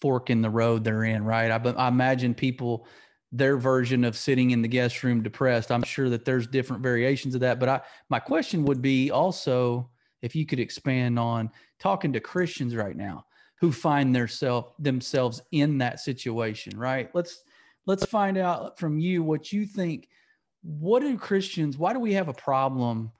fork 0.00 0.30
in 0.30 0.42
the 0.42 0.50
road 0.50 0.84
they're 0.84 1.04
in, 1.04 1.24
right? 1.24 1.50
I, 1.50 1.70
I 1.70 1.88
imagine 1.88 2.34
people, 2.34 2.86
their 3.32 3.56
version 3.56 4.04
of 4.04 4.16
sitting 4.16 4.50
in 4.50 4.62
the 4.62 4.68
guest 4.68 5.04
room 5.04 5.22
depressed. 5.22 5.70
I'm 5.70 5.82
sure 5.82 6.08
that 6.10 6.24
there's 6.24 6.46
different 6.46 6.82
variations 6.82 7.34
of 7.34 7.42
that. 7.42 7.60
But 7.60 7.68
I, 7.68 7.80
my 8.08 8.18
question 8.18 8.64
would 8.64 8.82
be 8.82 9.10
also 9.10 9.90
if 10.22 10.34
you 10.34 10.46
could 10.46 10.60
expand 10.60 11.18
on 11.18 11.50
talking 11.78 12.12
to 12.12 12.20
Christians 12.20 12.74
right 12.74 12.96
now 12.96 13.26
who 13.60 13.70
find 13.70 14.14
their 14.14 14.28
self 14.28 14.74
themselves 14.78 15.42
in 15.52 15.78
that 15.78 16.00
situation, 16.00 16.76
right? 16.78 17.10
Let's 17.14 17.42
let's 17.86 18.04
find 18.04 18.36
out 18.36 18.78
from 18.78 18.98
you 18.98 19.22
what 19.22 19.52
you 19.52 19.66
think 19.66 20.08
what 20.62 21.00
do 21.00 21.16
Christians, 21.16 21.78
why 21.78 21.92
do 21.92 22.00
we 22.00 22.14
have 22.14 22.28
a 22.28 22.34
problem 22.34 23.12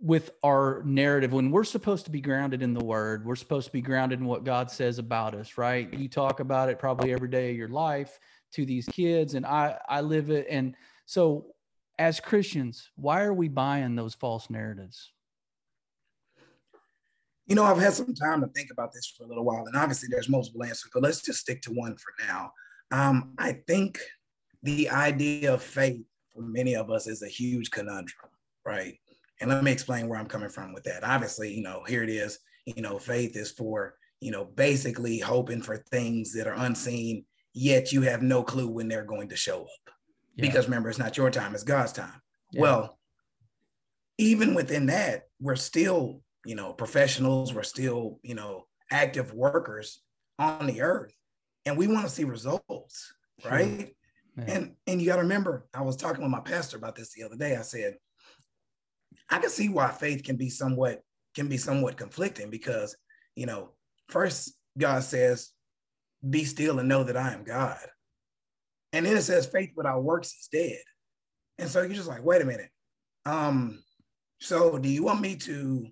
with 0.00 0.30
our 0.44 0.82
narrative 0.84 1.32
when 1.32 1.50
we're 1.50 1.64
supposed 1.64 2.04
to 2.04 2.10
be 2.10 2.20
grounded 2.20 2.62
in 2.62 2.74
the 2.74 2.84
word? 2.84 3.24
We're 3.24 3.36
supposed 3.36 3.66
to 3.66 3.72
be 3.72 3.80
grounded 3.80 4.20
in 4.20 4.26
what 4.26 4.44
God 4.44 4.70
says 4.70 4.98
about 4.98 5.34
us, 5.34 5.56
right? 5.56 5.92
You 5.92 6.08
talk 6.08 6.40
about 6.40 6.68
it 6.68 6.78
probably 6.78 7.12
every 7.12 7.28
day 7.28 7.50
of 7.50 7.56
your 7.56 7.68
life 7.68 8.18
to 8.52 8.64
these 8.64 8.86
kids, 8.86 9.34
and 9.34 9.44
I, 9.46 9.78
I 9.88 10.00
live 10.00 10.30
it. 10.30 10.46
And 10.50 10.74
so, 11.06 11.46
as 11.98 12.20
Christians, 12.20 12.90
why 12.94 13.22
are 13.22 13.34
we 13.34 13.48
buying 13.48 13.96
those 13.96 14.14
false 14.14 14.50
narratives? 14.50 15.12
You 17.46 17.56
know, 17.56 17.64
I've 17.64 17.78
had 17.78 17.94
some 17.94 18.14
time 18.14 18.40
to 18.42 18.46
think 18.48 18.70
about 18.70 18.92
this 18.92 19.06
for 19.16 19.24
a 19.24 19.26
little 19.26 19.44
while, 19.44 19.64
and 19.66 19.76
obviously 19.76 20.08
there's 20.10 20.28
multiple 20.28 20.62
answers, 20.62 20.90
but 20.92 21.02
let's 21.02 21.22
just 21.22 21.40
stick 21.40 21.62
to 21.62 21.70
one 21.70 21.96
for 21.96 22.12
now. 22.26 22.52
Um, 22.90 23.34
I 23.38 23.52
think 23.66 23.98
the 24.62 24.90
idea 24.90 25.54
of 25.54 25.62
faith 25.62 26.02
for 26.38 26.44
many 26.44 26.76
of 26.76 26.90
us 26.90 27.06
is 27.06 27.22
a 27.22 27.28
huge 27.28 27.70
conundrum, 27.70 28.30
right? 28.64 28.94
And 29.40 29.50
let 29.50 29.64
me 29.64 29.72
explain 29.72 30.08
where 30.08 30.18
I'm 30.18 30.26
coming 30.26 30.48
from 30.48 30.72
with 30.72 30.84
that. 30.84 31.04
Obviously, 31.04 31.52
you 31.52 31.62
know, 31.62 31.82
here 31.86 32.02
it 32.02 32.10
is. 32.10 32.38
You 32.64 32.82
know, 32.82 32.98
faith 32.98 33.36
is 33.36 33.50
for, 33.50 33.94
you 34.20 34.30
know, 34.30 34.44
basically 34.44 35.18
hoping 35.18 35.62
for 35.62 35.76
things 35.76 36.32
that 36.34 36.46
are 36.46 36.54
unseen, 36.54 37.24
yet 37.54 37.92
you 37.92 38.02
have 38.02 38.22
no 38.22 38.42
clue 38.42 38.68
when 38.68 38.88
they're 38.88 39.04
going 39.04 39.28
to 39.30 39.36
show 39.36 39.62
up. 39.62 39.94
Yeah. 40.36 40.46
Because 40.46 40.66
remember, 40.66 40.88
it's 40.90 40.98
not 40.98 41.16
your 41.16 41.30
time, 41.30 41.54
it's 41.54 41.64
God's 41.64 41.92
time. 41.92 42.20
Yeah. 42.52 42.62
Well, 42.62 42.98
even 44.18 44.54
within 44.54 44.86
that, 44.86 45.24
we're 45.40 45.56
still, 45.56 46.20
you 46.44 46.54
know, 46.54 46.72
professionals, 46.72 47.52
we're 47.54 47.62
still, 47.62 48.20
you 48.22 48.34
know, 48.34 48.66
active 48.90 49.32
workers 49.32 50.00
on 50.38 50.66
the 50.66 50.82
earth. 50.82 51.14
And 51.64 51.76
we 51.76 51.86
want 51.86 52.06
to 52.06 52.12
see 52.12 52.24
results, 52.24 53.12
sure. 53.40 53.50
And 54.46 54.74
and 54.86 55.00
you 55.00 55.06
got 55.06 55.16
to 55.16 55.22
remember, 55.22 55.66
I 55.74 55.82
was 55.82 55.96
talking 55.96 56.22
with 56.22 56.30
my 56.30 56.40
pastor 56.40 56.76
about 56.76 56.94
this 56.94 57.12
the 57.12 57.24
other 57.24 57.36
day. 57.36 57.56
I 57.56 57.62
said, 57.62 57.96
I 59.30 59.38
can 59.38 59.50
see 59.50 59.68
why 59.68 59.90
faith 59.90 60.22
can 60.22 60.36
be 60.36 60.50
somewhat 60.50 61.02
can 61.34 61.48
be 61.48 61.56
somewhat 61.56 61.96
conflicting 61.96 62.50
because 62.50 62.96
you 63.34 63.46
know, 63.46 63.70
first 64.08 64.54
God 64.76 65.02
says, 65.02 65.50
"Be 66.28 66.44
still 66.44 66.78
and 66.78 66.88
know 66.88 67.04
that 67.04 67.16
I 67.16 67.32
am 67.32 67.44
God," 67.44 67.78
and 68.92 69.04
then 69.04 69.16
it 69.16 69.22
says, 69.22 69.46
"Faith 69.46 69.70
without 69.76 70.02
works 70.02 70.28
is 70.28 70.48
dead." 70.50 70.78
And 71.58 71.68
so 71.68 71.82
you're 71.82 71.94
just 71.94 72.08
like, 72.08 72.24
wait 72.24 72.42
a 72.42 72.44
minute. 72.44 72.70
Um, 73.26 73.82
so 74.40 74.78
do 74.78 74.88
you 74.88 75.02
want 75.02 75.20
me 75.20 75.36
to 75.36 75.86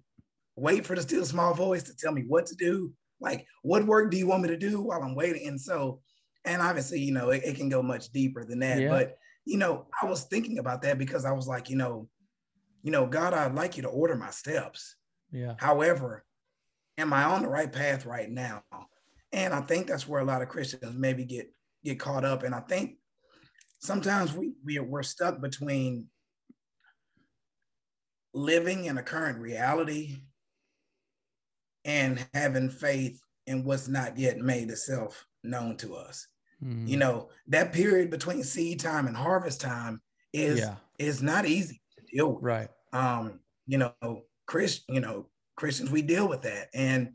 wait 0.55 0.87
for 0.87 0.95
the 0.95 1.03
still 1.03 1.25
small 1.25 1.55
voice 1.55 1.83
to 1.85 1.97
tell 1.97 2.13
me 2.13 2.25
what 2.27 2.47
to 2.47 2.55
do? 2.55 2.93
Like, 3.21 3.47
what 3.63 3.85
work 3.85 4.11
do 4.11 4.17
you 4.17 4.27
want 4.27 4.43
me 4.43 4.49
to 4.49 4.57
do 4.57 4.81
while 4.81 5.03
I'm 5.03 5.15
waiting? 5.15 5.49
And 5.49 5.61
so, 5.61 6.01
and 6.47 6.63
obviously, 6.63 7.01
you 7.01 7.13
know, 7.13 7.31
it, 7.31 7.43
it 7.45 7.57
can 7.57 7.69
go 7.69 7.83
much 7.83 8.11
deeper 8.11 8.45
than 8.45 8.61
that. 8.61 8.81
Yeah. 8.81 8.89
But 8.89 9.19
you 9.45 9.59
know, 9.59 9.87
I 10.01 10.07
was 10.07 10.25
thinking 10.25 10.59
about 10.59 10.83
that 10.83 10.99
because 10.99 11.25
I 11.25 11.33
was 11.33 11.47
like, 11.47 11.71
you 11.71 11.77
know, 11.77 12.09
you 12.83 12.91
know, 12.91 13.07
God, 13.07 13.35
I'd 13.35 13.55
like 13.55 13.77
you 13.77 13.83
to 13.83 13.89
order 13.89 14.17
my 14.17 14.31
steps. 14.31 14.97
Yeah. 15.31 15.55
However, 15.59 16.25
am 16.99 17.13
I 17.13 17.25
on 17.25 17.43
the 17.43 17.49
right 17.49 17.73
path 17.73 18.07
right 18.07 18.31
now? 18.31 18.63
And 19.33 19.53
I 19.53 19.61
think 19.61 19.87
that's 19.87 20.09
where 20.09 20.21
a 20.21 20.25
lot 20.25 20.43
of 20.43 20.49
Christians 20.49 20.97
maybe 20.97 21.25
get 21.25 21.53
get 21.85 22.01
caught 22.01 22.25
up. 22.25 22.43
And 22.43 22.55
I 22.55 22.61
think 22.61 22.97
sometimes 23.81 24.33
we, 24.33 24.55
we 24.65 24.79
we're 24.79 25.03
stuck 25.03 25.41
between 25.41 26.09
living 28.35 28.85
in 28.85 28.99
a 28.99 29.03
current 29.03 29.39
reality 29.39 30.17
and 31.85 32.27
having 32.35 32.69
faith 32.69 33.21
in 33.47 33.65
what's 33.65 33.89
not 33.89 34.19
yet 34.19 34.39
made 34.39 34.71
itself 34.71 35.27
known 35.43 35.77
to 35.79 35.95
us. 35.95 36.27
Mm. 36.65 36.89
You 36.89 36.97
know, 36.97 37.29
that 37.49 37.73
period 37.73 38.11
between 38.11 38.43
seed 38.43 38.81
time 38.81 39.07
and 39.07 39.17
harvest 39.17 39.61
time 39.61 40.01
is 40.33 40.61
yeah. 40.61 40.77
is 40.99 41.23
not 41.23 41.47
easy 41.47 41.81
to 41.99 42.17
deal 42.17 42.35
with. 42.35 42.43
Right 42.43 42.69
um, 42.97 43.41
you 43.67 43.79
know, 43.79 44.23
Chris, 44.47 44.83
you 44.89 45.01
know, 45.01 45.29
Christians, 45.57 45.91
we 45.91 46.03
deal 46.03 46.29
with 46.29 46.43
that. 46.43 46.69
And 46.75 47.11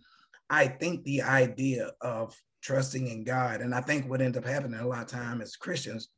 I 0.49 0.67
think 0.67 1.03
the 1.03 1.23
idea 1.23 1.91
of 2.01 2.35
trusting 2.61 3.07
in 3.07 3.23
God, 3.23 3.61
and 3.61 3.73
I 3.73 3.81
think 3.81 4.09
what 4.09 4.21
ends 4.21 4.37
up 4.37 4.45
happening 4.45 4.79
a 4.79 4.87
lot 4.87 5.01
of 5.01 5.07
time 5.07 5.41
as 5.41 5.55
Christians, 5.55 6.09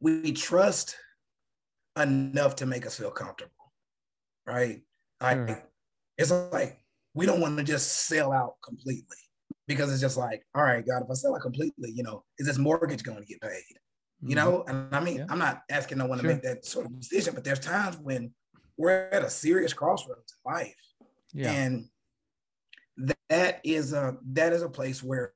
we 0.00 0.32
trust 0.32 0.96
enough 2.00 2.56
to 2.56 2.66
make 2.66 2.86
us 2.86 2.96
feel 2.96 3.10
comfortable, 3.10 3.52
right? 4.46 4.80
Like 5.20 5.48
sure. 5.48 5.64
it's 6.16 6.30
like 6.30 6.78
we 7.14 7.26
don't 7.26 7.40
want 7.40 7.58
to 7.58 7.64
just 7.64 8.06
sell 8.06 8.32
out 8.32 8.54
completely 8.64 9.16
because 9.68 9.92
it's 9.92 10.00
just 10.00 10.16
like, 10.16 10.44
all 10.56 10.64
right, 10.64 10.84
God, 10.84 11.02
if 11.04 11.10
I 11.10 11.14
sell 11.14 11.36
it 11.36 11.40
completely, 11.40 11.92
you 11.92 12.02
know, 12.02 12.24
is 12.38 12.48
this 12.48 12.58
mortgage 12.58 13.04
going 13.04 13.20
to 13.20 13.24
get 13.24 13.40
paid? 13.40 13.62
you 14.20 14.34
mm-hmm. 14.34 14.50
know 14.50 14.64
and 14.66 14.94
i 14.94 15.00
mean 15.00 15.18
yeah. 15.18 15.26
i'm 15.28 15.38
not 15.38 15.62
asking 15.70 15.98
no 15.98 16.06
one 16.06 16.18
sure. 16.18 16.28
to 16.28 16.34
make 16.34 16.42
that 16.42 16.64
sort 16.64 16.86
of 16.86 17.00
decision 17.00 17.34
but 17.34 17.44
there's 17.44 17.60
times 17.60 17.96
when 17.98 18.32
we're 18.76 19.08
at 19.12 19.24
a 19.24 19.30
serious 19.30 19.72
crossroads 19.72 20.34
in 20.44 20.52
life 20.52 20.74
yeah. 21.32 21.52
and 21.52 21.88
that 23.28 23.60
is 23.64 23.92
a 23.92 24.16
that 24.24 24.52
is 24.52 24.62
a 24.62 24.68
place 24.68 25.02
where 25.02 25.32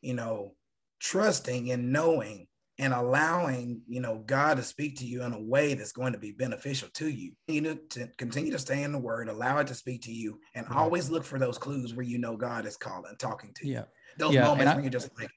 you 0.00 0.14
know 0.14 0.52
trusting 1.00 1.70
and 1.70 1.92
knowing 1.92 2.46
and 2.78 2.94
allowing 2.94 3.82
you 3.88 4.00
know 4.00 4.22
god 4.26 4.56
to 4.56 4.62
speak 4.62 4.96
to 4.96 5.04
you 5.04 5.22
in 5.22 5.32
a 5.32 5.40
way 5.40 5.74
that's 5.74 5.92
going 5.92 6.12
to 6.12 6.18
be 6.18 6.32
beneficial 6.32 6.88
to 6.94 7.08
you 7.08 7.32
you 7.46 7.60
need 7.60 7.90
to 7.90 8.08
continue 8.18 8.52
to 8.52 8.58
stay 8.58 8.82
in 8.82 8.92
the 8.92 8.98
word 8.98 9.28
allow 9.28 9.58
it 9.58 9.66
to 9.66 9.74
speak 9.74 10.02
to 10.02 10.12
you 10.12 10.38
and 10.54 10.66
always 10.68 11.10
look 11.10 11.24
for 11.24 11.38
those 11.38 11.58
clues 11.58 11.94
where 11.94 12.06
you 12.06 12.18
know 12.18 12.36
god 12.36 12.66
is 12.66 12.76
calling 12.76 13.14
talking 13.18 13.52
to 13.54 13.66
yeah. 13.66 13.80
you 13.80 13.84
those 14.18 14.34
yeah. 14.34 14.44
moments 14.44 14.74
where 14.74 14.82
you're 14.82 14.90
just 14.90 15.10
like 15.18 15.30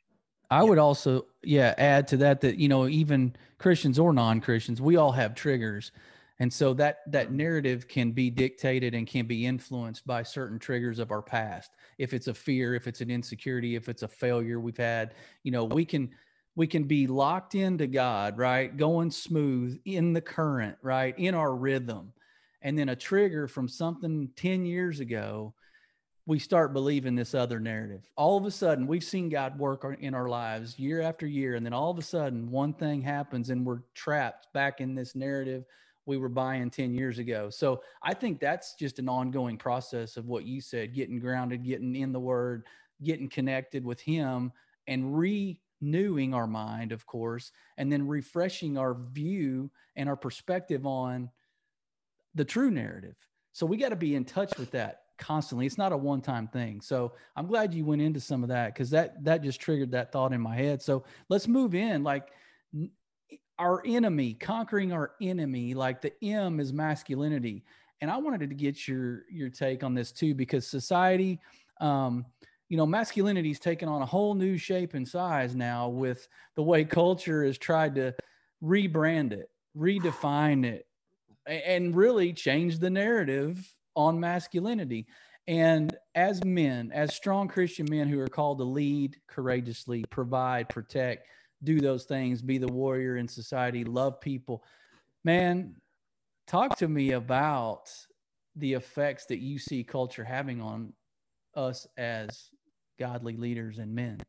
I 0.51 0.63
would 0.63 0.79
also, 0.79 1.27
yeah, 1.43 1.73
add 1.77 2.09
to 2.09 2.17
that 2.17 2.41
that 2.41 2.57
you 2.57 2.67
know 2.67 2.85
even 2.85 3.33
Christians 3.57 3.97
or 3.97 4.11
non-Christians, 4.11 4.81
we 4.81 4.97
all 4.97 5.13
have 5.13 5.33
triggers, 5.33 5.93
and 6.39 6.51
so 6.51 6.73
that 6.73 6.97
that 7.07 7.27
mm-hmm. 7.27 7.37
narrative 7.37 7.87
can 7.87 8.11
be 8.11 8.29
dictated 8.29 8.93
and 8.93 9.07
can 9.07 9.25
be 9.27 9.45
influenced 9.45 10.05
by 10.05 10.23
certain 10.23 10.59
triggers 10.59 10.99
of 10.99 11.09
our 11.09 11.21
past. 11.21 11.71
If 11.97 12.13
it's 12.13 12.27
a 12.27 12.33
fear, 12.33 12.75
if 12.75 12.85
it's 12.85 12.99
an 12.99 13.09
insecurity, 13.09 13.75
if 13.75 13.87
it's 13.87 14.03
a 14.03 14.09
failure 14.09 14.59
we've 14.59 14.75
had, 14.75 15.13
you 15.43 15.51
know, 15.51 15.63
we 15.63 15.85
can 15.85 16.09
we 16.55 16.67
can 16.67 16.83
be 16.83 17.07
locked 17.07 17.55
into 17.55 17.87
God, 17.87 18.37
right, 18.37 18.75
going 18.75 19.11
smooth 19.11 19.79
in 19.85 20.13
the 20.13 20.21
current, 20.21 20.77
right, 20.81 21.17
in 21.17 21.33
our 21.33 21.55
rhythm, 21.55 22.13
and 22.61 22.77
then 22.77 22.89
a 22.89 22.95
trigger 22.95 23.47
from 23.47 23.67
something 23.67 24.29
ten 24.35 24.65
years 24.65 24.99
ago 24.99 25.53
we 26.27 26.37
start 26.37 26.71
believing 26.71 27.15
this 27.15 27.33
other 27.33 27.59
narrative. 27.59 28.07
All 28.15 28.37
of 28.37 28.45
a 28.45 28.51
sudden, 28.51 28.85
we've 28.85 29.03
seen 29.03 29.27
God 29.27 29.57
work 29.57 29.83
in 29.99 30.13
our 30.13 30.29
lives 30.29 30.77
year 30.77 31.01
after 31.01 31.25
year. 31.25 31.55
And 31.55 31.65
then 31.65 31.73
all 31.73 31.89
of 31.89 31.97
a 31.97 32.03
sudden, 32.03 32.51
one 32.51 32.73
thing 32.73 33.01
happens 33.01 33.49
and 33.49 33.65
we're 33.65 33.81
trapped 33.95 34.47
back 34.53 34.81
in 34.81 34.93
this 34.93 35.15
narrative 35.15 35.65
we 36.05 36.17
were 36.17 36.29
buying 36.29 36.69
10 36.69 36.93
years 36.93 37.19
ago. 37.19 37.49
So 37.49 37.83
I 38.03 38.13
think 38.13 38.39
that's 38.39 38.75
just 38.75 38.99
an 38.99 39.07
ongoing 39.07 39.57
process 39.57 40.17
of 40.17 40.25
what 40.25 40.45
you 40.45 40.61
said 40.61 40.93
getting 40.93 41.19
grounded, 41.19 41.63
getting 41.63 41.95
in 41.95 42.11
the 42.11 42.19
word, 42.19 42.65
getting 43.03 43.29
connected 43.29 43.85
with 43.85 43.99
Him, 44.01 44.51
and 44.87 45.15
renewing 45.81 46.33
our 46.33 46.47
mind, 46.47 46.91
of 46.91 47.05
course, 47.05 47.51
and 47.77 47.91
then 47.91 48.07
refreshing 48.07 48.77
our 48.77 48.93
view 49.11 49.69
and 49.95 50.07
our 50.07 50.15
perspective 50.15 50.85
on 50.85 51.29
the 52.35 52.45
true 52.45 52.71
narrative. 52.71 53.15
So 53.53 53.65
we 53.65 53.77
got 53.77 53.89
to 53.89 53.95
be 53.95 54.15
in 54.15 54.23
touch 54.23 54.57
with 54.57 54.71
that 54.71 55.01
constantly. 55.17 55.65
It's 55.65 55.77
not 55.77 55.91
a 55.91 55.97
one-time 55.97 56.47
thing. 56.47 56.81
So 56.81 57.13
I'm 57.35 57.47
glad 57.47 57.73
you 57.73 57.83
went 57.83 58.01
into 58.01 58.19
some 58.19 58.43
of 58.43 58.49
that 58.49 58.73
because 58.73 58.89
that 58.91 59.23
that 59.23 59.43
just 59.43 59.59
triggered 59.59 59.91
that 59.91 60.11
thought 60.11 60.33
in 60.33 60.41
my 60.41 60.55
head. 60.55 60.81
So 60.81 61.03
let's 61.29 61.47
move 61.47 61.75
in. 61.75 62.03
Like 62.03 62.29
our 63.59 63.83
enemy, 63.85 64.33
conquering 64.33 64.93
our 64.93 65.11
enemy, 65.21 65.73
like 65.73 66.01
the 66.01 66.13
M 66.23 66.59
is 66.59 66.71
masculinity. 66.71 67.63
And 67.99 68.09
I 68.09 68.17
wanted 68.17 68.49
to 68.49 68.55
get 68.55 68.87
your 68.87 69.23
your 69.29 69.49
take 69.49 69.83
on 69.83 69.93
this 69.93 70.11
too, 70.11 70.33
because 70.33 70.65
society, 70.65 71.39
um, 71.81 72.25
you 72.71 72.77
know, 72.77 72.85
masculinity 72.85 73.51
is 73.51 73.59
taking 73.59 73.89
on 73.89 74.01
a 74.01 74.05
whole 74.05 74.33
new 74.33 74.57
shape 74.57 74.93
and 74.93 75.05
size 75.05 75.57
now 75.57 75.89
with 75.89 76.29
the 76.55 76.63
way 76.63 76.85
culture 76.85 77.43
has 77.43 77.57
tried 77.57 77.95
to 77.95 78.15
rebrand 78.63 79.33
it, 79.33 79.49
redefine 79.77 80.63
it, 80.63 80.87
and 81.45 81.93
really 81.93 82.31
change 82.31 82.79
the 82.79 82.89
narrative 82.89 83.75
on 83.97 84.17
masculinity. 84.17 85.05
And 85.49 85.93
as 86.15 86.45
men, 86.45 86.93
as 86.93 87.13
strong 87.13 87.49
Christian 87.49 87.87
men 87.89 88.07
who 88.07 88.21
are 88.21 88.29
called 88.29 88.59
to 88.59 88.63
lead 88.63 89.17
courageously, 89.27 90.05
provide, 90.09 90.69
protect, 90.69 91.27
do 91.65 91.81
those 91.81 92.05
things, 92.05 92.41
be 92.41 92.57
the 92.57 92.71
warrior 92.71 93.17
in 93.17 93.27
society, 93.27 93.83
love 93.83 94.21
people, 94.21 94.63
man, 95.25 95.75
talk 96.47 96.77
to 96.77 96.87
me 96.87 97.11
about 97.11 97.91
the 98.55 98.71
effects 98.71 99.25
that 99.25 99.39
you 99.39 99.59
see 99.59 99.83
culture 99.83 100.23
having 100.23 100.61
on 100.61 100.93
us 101.53 101.85
as 101.97 102.49
godly 102.99 103.37
leaders 103.37 103.77
and 103.77 103.93
men. 103.93 104.19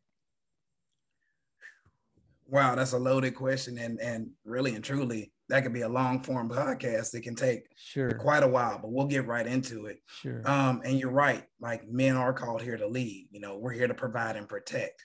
Wow, 2.48 2.74
that's 2.74 2.92
a 2.92 2.98
loaded 2.98 3.34
question, 3.34 3.78
and 3.78 3.98
and 4.00 4.30
really 4.44 4.74
and 4.74 4.84
truly, 4.84 5.32
that 5.48 5.62
could 5.62 5.72
be 5.72 5.82
a 5.82 5.88
long 5.88 6.22
form 6.22 6.50
podcast. 6.50 7.14
It 7.14 7.22
can 7.22 7.34
take 7.34 7.62
sure 7.76 8.10
quite 8.12 8.42
a 8.42 8.48
while, 8.48 8.78
but 8.78 8.92
we'll 8.92 9.06
get 9.06 9.26
right 9.26 9.46
into 9.46 9.86
it. 9.86 9.98
Sure. 10.20 10.42
Um, 10.44 10.82
and 10.84 10.98
you're 10.98 11.10
right. 11.10 11.44
Like 11.60 11.88
men 11.88 12.16
are 12.16 12.34
called 12.34 12.60
here 12.60 12.76
to 12.76 12.86
lead. 12.86 13.28
You 13.30 13.40
know, 13.40 13.56
we're 13.56 13.72
here 13.72 13.88
to 13.88 13.94
provide 13.94 14.36
and 14.36 14.48
protect. 14.48 15.02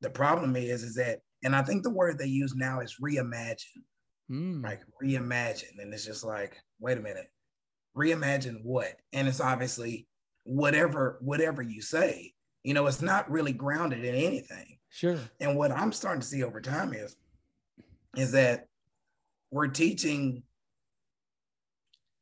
The 0.00 0.10
problem 0.10 0.56
is, 0.56 0.82
is 0.82 0.96
that, 0.96 1.20
and 1.44 1.54
I 1.54 1.62
think 1.62 1.84
the 1.84 1.90
word 1.90 2.18
they 2.18 2.26
use 2.26 2.54
now 2.56 2.80
is 2.80 2.96
reimagine. 3.00 3.84
Mm. 4.30 4.64
Like 4.64 4.80
reimagine, 5.02 5.78
and 5.78 5.92
it's 5.92 6.06
just 6.06 6.24
like, 6.24 6.56
wait 6.80 6.98
a 6.98 7.00
minute, 7.00 7.30
reimagine 7.96 8.62
what? 8.64 8.94
And 9.12 9.28
it's 9.28 9.40
obviously 9.40 10.08
whatever 10.44 11.18
whatever 11.20 11.62
you 11.62 11.82
say. 11.82 12.32
You 12.64 12.74
know, 12.74 12.86
it's 12.86 13.02
not 13.02 13.30
really 13.30 13.52
grounded 13.52 14.04
in 14.04 14.14
anything. 14.14 14.78
Sure. 14.90 15.18
And 15.40 15.56
what 15.56 15.72
I'm 15.72 15.92
starting 15.92 16.20
to 16.20 16.26
see 16.26 16.42
over 16.42 16.60
time 16.60 16.92
is, 16.92 17.16
is 18.16 18.32
that 18.32 18.68
we're 19.50 19.68
teaching 19.68 20.42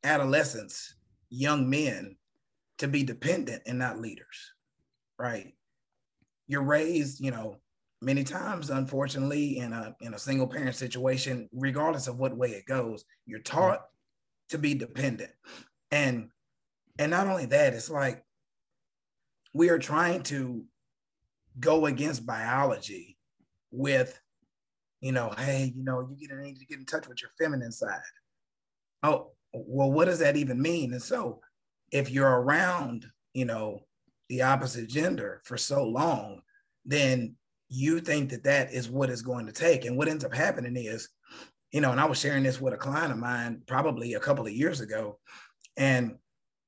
adolescents, 0.03 0.95
young 1.29 1.69
men, 1.69 2.15
to 2.79 2.87
be 2.87 3.03
dependent 3.03 3.61
and 3.67 3.77
not 3.77 3.99
leaders, 3.99 4.53
right? 5.19 5.53
You're 6.47 6.63
raised, 6.63 7.19
you 7.19 7.31
know, 7.31 7.57
many 8.01 8.23
times, 8.23 8.69
unfortunately, 8.69 9.57
in 9.57 9.73
a 9.73 9.95
in 10.01 10.13
a 10.13 10.19
single 10.19 10.47
parent 10.47 10.75
situation, 10.75 11.47
regardless 11.53 12.07
of 12.07 12.17
what 12.17 12.35
way 12.35 12.49
it 12.51 12.65
goes, 12.65 13.05
you're 13.25 13.39
taught 13.39 13.81
to 14.49 14.57
be 14.57 14.73
dependent. 14.73 15.31
And 15.91 16.29
and 16.97 17.11
not 17.11 17.27
only 17.27 17.45
that, 17.47 17.73
it's 17.73 17.89
like 17.89 18.23
we 19.53 19.69
are 19.69 19.79
trying 19.79 20.23
to 20.23 20.65
go 21.59 21.85
against 21.85 22.25
biology 22.25 23.17
with, 23.71 24.19
you 25.01 25.11
know, 25.11 25.33
hey, 25.37 25.73
you 25.75 25.83
know, 25.83 26.09
you 26.17 26.27
need 26.41 26.59
to 26.59 26.65
get 26.65 26.79
in 26.79 26.85
touch 26.85 27.07
with 27.07 27.21
your 27.21 27.31
feminine 27.37 27.71
side. 27.71 27.99
Oh, 29.03 29.31
well, 29.53 29.91
what 29.91 30.05
does 30.05 30.19
that 30.19 30.37
even 30.37 30.61
mean? 30.61 30.93
And 30.93 31.01
so 31.01 31.41
if 31.91 32.09
you're 32.09 32.41
around, 32.41 33.05
you 33.33 33.45
know, 33.45 33.81
the 34.29 34.43
opposite 34.43 34.87
gender 34.89 35.41
for 35.43 35.57
so 35.57 35.83
long, 35.83 36.41
then 36.85 37.35
you 37.67 37.99
think 37.99 38.29
that 38.29 38.43
that 38.43 38.71
is 38.73 38.89
what 38.89 39.09
is 39.09 39.21
going 39.21 39.45
to 39.45 39.51
take. 39.51 39.85
And 39.85 39.97
what 39.97 40.07
ends 40.07 40.23
up 40.23 40.33
happening 40.33 40.75
is, 40.75 41.09
you 41.71 41.81
know, 41.81 41.91
and 41.91 41.99
I 41.99 42.05
was 42.05 42.19
sharing 42.19 42.43
this 42.43 42.61
with 42.61 42.73
a 42.73 42.77
client 42.77 43.11
of 43.11 43.17
mine 43.17 43.61
probably 43.67 44.13
a 44.13 44.19
couple 44.19 44.45
of 44.45 44.53
years 44.53 44.81
ago. 44.81 45.19
And, 45.77 46.17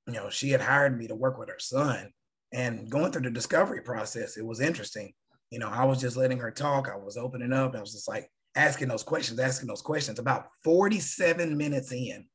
you 0.08 0.14
know, 0.14 0.30
she 0.30 0.50
had 0.50 0.62
hired 0.62 0.98
me 0.98 1.08
to 1.08 1.16
work 1.16 1.38
with 1.38 1.50
her 1.50 1.60
son. 1.60 2.12
And 2.54 2.90
going 2.90 3.12
through 3.12 3.24
the 3.24 3.32
discovery 3.32 3.82
process, 3.82 4.38
it 4.38 4.46
was 4.46 4.62
interesting. 4.62 5.12
You 5.50 5.60
know, 5.60 5.70
I 5.70 5.86
was 5.86 6.00
just 6.00 6.16
letting 6.16 6.40
her 6.40 6.52
talk. 6.52 6.88
I 6.88 6.96
was 6.96 7.18
opening 7.18 7.52
up. 7.52 7.76
I 7.76 7.82
was 7.82 7.94
just 7.94 8.08
like 8.08 8.30
asking 8.56 8.88
those 8.88 9.04
questions, 9.04 9.40
asking 9.40 9.68
those 9.68 9.82
questions. 9.82 10.20
About 10.20 10.48
47 10.64 11.58
minutes 11.58 11.92
in, 11.92 12.26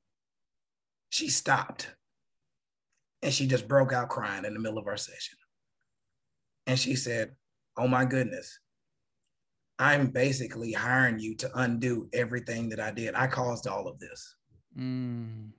she 1.10 1.28
stopped 1.28 1.88
and 3.22 3.32
she 3.32 3.46
just 3.46 3.68
broke 3.68 3.92
out 3.92 4.08
crying 4.08 4.44
in 4.44 4.54
the 4.54 4.60
middle 4.60 4.78
of 4.78 4.86
our 4.86 4.96
session. 4.96 5.38
And 6.66 6.78
she 6.78 6.96
said, 6.96 7.34
Oh 7.76 7.88
my 7.88 8.04
goodness, 8.04 8.58
I'm 9.78 10.08
basically 10.08 10.72
hiring 10.72 11.20
you 11.20 11.36
to 11.36 11.50
undo 11.54 12.08
everything 12.12 12.68
that 12.70 12.80
I 12.80 12.90
did. 12.90 13.14
I 13.14 13.28
caused 13.28 13.68
all 13.68 13.86
of 13.86 14.00
this. 14.00 14.34
Mm. 14.76 15.50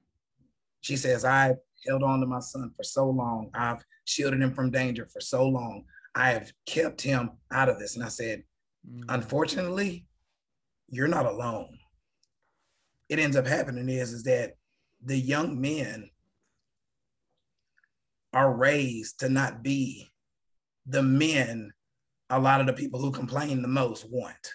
She 0.81 0.95
says, 0.95 1.25
I've 1.25 1.57
held 1.87 2.03
on 2.03 2.19
to 2.19 2.25
my 2.25 2.39
son 2.39 2.71
for 2.75 2.83
so 2.83 3.09
long. 3.09 3.49
I've 3.53 3.83
shielded 4.05 4.41
him 4.41 4.53
from 4.53 4.71
danger 4.71 5.05
for 5.05 5.19
so 5.19 5.47
long. 5.47 5.85
I 6.15 6.31
have 6.31 6.51
kept 6.65 7.01
him 7.01 7.31
out 7.51 7.69
of 7.69 7.79
this. 7.79 7.95
And 7.95 8.03
I 8.03 8.09
said, 8.09 8.43
mm. 8.89 9.03
unfortunately, 9.09 10.05
you're 10.89 11.07
not 11.07 11.25
alone. 11.25 11.77
It 13.07 13.19
ends 13.19 13.35
up 13.35 13.47
happening 13.47 13.89
is, 13.89 14.13
is 14.13 14.23
that 14.23 14.53
the 15.03 15.17
young 15.17 15.59
men 15.59 16.09
are 18.33 18.53
raised 18.53 19.19
to 19.21 19.29
not 19.29 19.63
be 19.63 20.07
the 20.85 21.01
men 21.01 21.71
a 22.29 22.39
lot 22.39 22.61
of 22.61 22.67
the 22.67 22.73
people 22.73 22.99
who 22.99 23.11
complain 23.11 23.61
the 23.61 23.67
most 23.67 24.09
want 24.09 24.53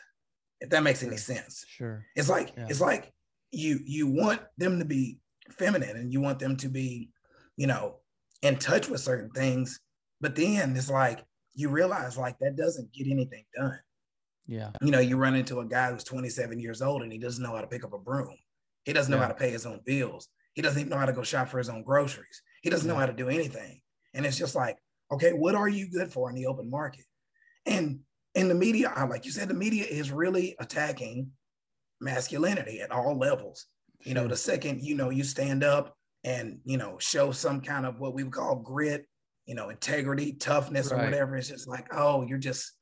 if 0.60 0.70
that 0.70 0.82
makes 0.82 1.02
any 1.02 1.16
sense 1.16 1.64
sure 1.68 2.04
it's 2.14 2.28
like 2.28 2.52
yeah. 2.56 2.66
it's 2.68 2.80
like 2.80 3.12
you 3.50 3.80
you 3.84 4.06
want 4.06 4.40
them 4.58 4.78
to 4.78 4.84
be 4.84 5.18
feminine 5.50 5.96
and 5.96 6.12
you 6.12 6.20
want 6.20 6.38
them 6.38 6.56
to 6.56 6.68
be 6.68 7.10
you 7.56 7.66
know 7.66 7.96
in 8.42 8.56
touch 8.56 8.88
with 8.88 9.00
certain 9.00 9.30
things 9.30 9.80
but 10.20 10.34
then 10.34 10.76
it's 10.76 10.90
like 10.90 11.24
you 11.54 11.68
realize 11.68 12.16
like 12.18 12.38
that 12.38 12.56
doesn't 12.56 12.92
get 12.92 13.06
anything 13.06 13.44
done. 13.56 13.78
Yeah. 14.46 14.70
You 14.80 14.90
know 14.90 15.00
you 15.00 15.16
run 15.16 15.34
into 15.34 15.60
a 15.60 15.66
guy 15.66 15.90
who's 15.90 16.04
27 16.04 16.58
years 16.58 16.82
old 16.82 17.02
and 17.02 17.12
he 17.12 17.18
doesn't 17.18 17.42
know 17.42 17.54
how 17.54 17.60
to 17.60 17.66
pick 17.66 17.84
up 17.84 17.92
a 17.92 17.98
broom. 17.98 18.34
He 18.84 18.92
doesn't 18.92 19.10
know 19.10 19.16
yeah. 19.18 19.24
how 19.24 19.28
to 19.28 19.34
pay 19.34 19.50
his 19.50 19.66
own 19.66 19.80
bills. 19.84 20.28
He 20.54 20.62
doesn't 20.62 20.78
even 20.78 20.90
know 20.90 20.98
how 20.98 21.06
to 21.06 21.12
go 21.12 21.22
shop 21.22 21.48
for 21.48 21.58
his 21.58 21.68
own 21.68 21.82
groceries. 21.82 22.42
He 22.62 22.70
doesn't 22.70 22.88
know 22.88 22.96
how 22.96 23.06
to 23.06 23.12
do 23.12 23.28
anything. 23.28 23.80
And 24.12 24.26
it's 24.26 24.38
just 24.38 24.54
like 24.54 24.78
okay 25.12 25.32
what 25.32 25.54
are 25.54 25.68
you 25.68 25.88
good 25.90 26.12
for 26.12 26.28
in 26.28 26.36
the 26.36 26.46
open 26.46 26.70
market? 26.70 27.04
And 27.66 28.00
in 28.34 28.48
the 28.48 28.54
media, 28.54 28.92
like 29.08 29.24
you 29.24 29.30
said, 29.30 29.48
the 29.48 29.54
media 29.54 29.84
is 29.84 30.10
really 30.10 30.56
attacking 30.58 31.30
masculinity 32.00 32.80
at 32.80 32.90
all 32.90 33.16
levels. 33.16 33.66
You 34.04 34.14
know, 34.14 34.28
the 34.28 34.36
second, 34.36 34.82
you 34.82 34.94
know, 34.94 35.10
you 35.10 35.24
stand 35.24 35.64
up 35.64 35.96
and, 36.24 36.58
you 36.64 36.76
know, 36.76 36.96
show 36.98 37.32
some 37.32 37.60
kind 37.60 37.86
of 37.86 37.98
what 37.98 38.14
we 38.14 38.22
would 38.22 38.32
call 38.32 38.56
grit, 38.56 39.06
you 39.46 39.54
know, 39.54 39.70
integrity, 39.70 40.32
toughness, 40.34 40.90
right. 40.90 41.00
or 41.00 41.04
whatever, 41.04 41.36
it's 41.36 41.48
just 41.48 41.68
like, 41.68 41.86
oh, 41.92 42.26
you're 42.26 42.38
just, 42.38 42.72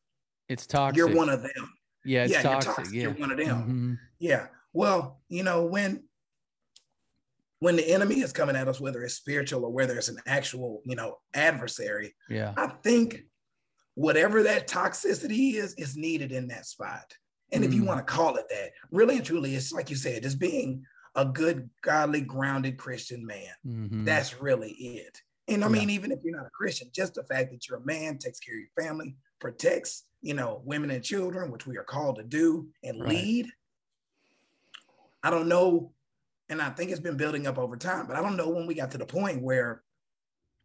it's 0.49 0.67
toxic. 0.67 0.97
You're 0.97 1.15
one 1.15 1.29
of 1.29 1.43
them. 1.43 1.73
Yeah, 2.05 2.27
yeah, 2.27 2.43
toxic. 2.43 2.67
You're 2.67 2.75
toxic. 2.75 2.95
Yeah. 2.95 3.03
You're 3.03 3.13
one 3.13 3.31
of 3.31 3.39
them. 3.39 3.57
Mm-hmm. 3.57 3.95
Yeah. 4.19 4.47
Well, 4.73 5.21
you 5.29 5.45
know, 5.45 5.67
when 5.67 6.05
when 7.61 7.77
the 7.77 7.89
enemy 7.89 8.21
is 8.21 8.33
coming 8.33 8.57
at 8.57 8.67
us, 8.67 8.81
whether 8.81 9.05
it's 9.05 9.15
spiritual 9.15 9.65
or 9.65 9.71
whether 9.71 9.97
it's 9.97 10.09
an 10.09 10.19
actual, 10.27 10.83
you 10.85 10.97
know, 10.97 11.19
adversary, 11.33 12.13
yeah, 12.29 12.53
I 12.57 12.67
think 12.83 13.21
whatever 13.95 14.43
that 14.43 14.67
toxicity 14.67 15.55
is, 15.55 15.75
is 15.75 15.97
needed 15.97 16.33
in 16.33 16.49
that 16.49 16.67
spot. 16.67 17.15
And 17.53 17.63
mm. 17.63 17.69
if 17.69 17.75
you 17.75 17.83
mm. 17.83 17.87
want 17.87 17.99
to 18.05 18.13
call 18.13 18.37
it 18.37 18.47
that, 18.51 18.71
really 18.91 19.19
and 19.19 19.25
truly, 19.25 19.55
it's 19.55 19.73
like 19.73 19.91
you 19.91 19.97
said, 19.97 20.25
just 20.25 20.41
being 20.41 20.85
a 21.15 21.25
good, 21.25 21.69
godly, 21.83 22.21
grounded 22.21 22.79
Christian 22.79 23.25
man. 23.27 23.53
Mm-hmm. 23.67 24.05
That's 24.05 24.41
really 24.41 24.73
it. 24.73 25.21
And 25.49 25.65
I 25.65 25.69
yeah. 25.69 25.73
mean, 25.73 25.91
even 25.91 26.13
if 26.13 26.21
you're 26.23 26.37
not 26.37 26.47
a 26.47 26.51
Christian, 26.51 26.89
just 26.95 27.15
the 27.15 27.25
fact 27.25 27.51
that 27.51 27.69
you're 27.69 27.79
a 27.79 27.85
man, 27.85 28.19
takes 28.19 28.41
care 28.41 28.55
of 28.55 28.61
your 28.61 28.87
family, 28.87 29.17
protects, 29.41 30.05
you 30.23 30.35
know, 30.35 30.63
women 30.65 30.91
and 30.91 31.05
children, 31.05 31.51
which 31.51 31.67
we 31.67 31.77
are 31.77 31.85
called 31.85 32.17
to 32.17 32.23
do 32.23 32.69
and 32.83 33.01
right. 33.01 33.11
lead. 33.11 33.49
I 35.23 35.31
don't 35.31 35.49
know, 35.49 35.93
and 36.49 36.61
I 36.63 36.71
think 36.71 36.91
it's 36.91 37.01
been 37.01 37.17
building 37.17 37.47
up 37.47 37.59
over 37.59 37.77
time, 37.77 38.07
but 38.07 38.17
I 38.17 38.23
don't 38.23 38.37
know 38.37 38.49
when 38.49 38.67
we 38.67 38.75
got 38.75 38.91
to 38.93 38.99
the 38.99 39.07
point 39.07 39.43
where 39.43 39.83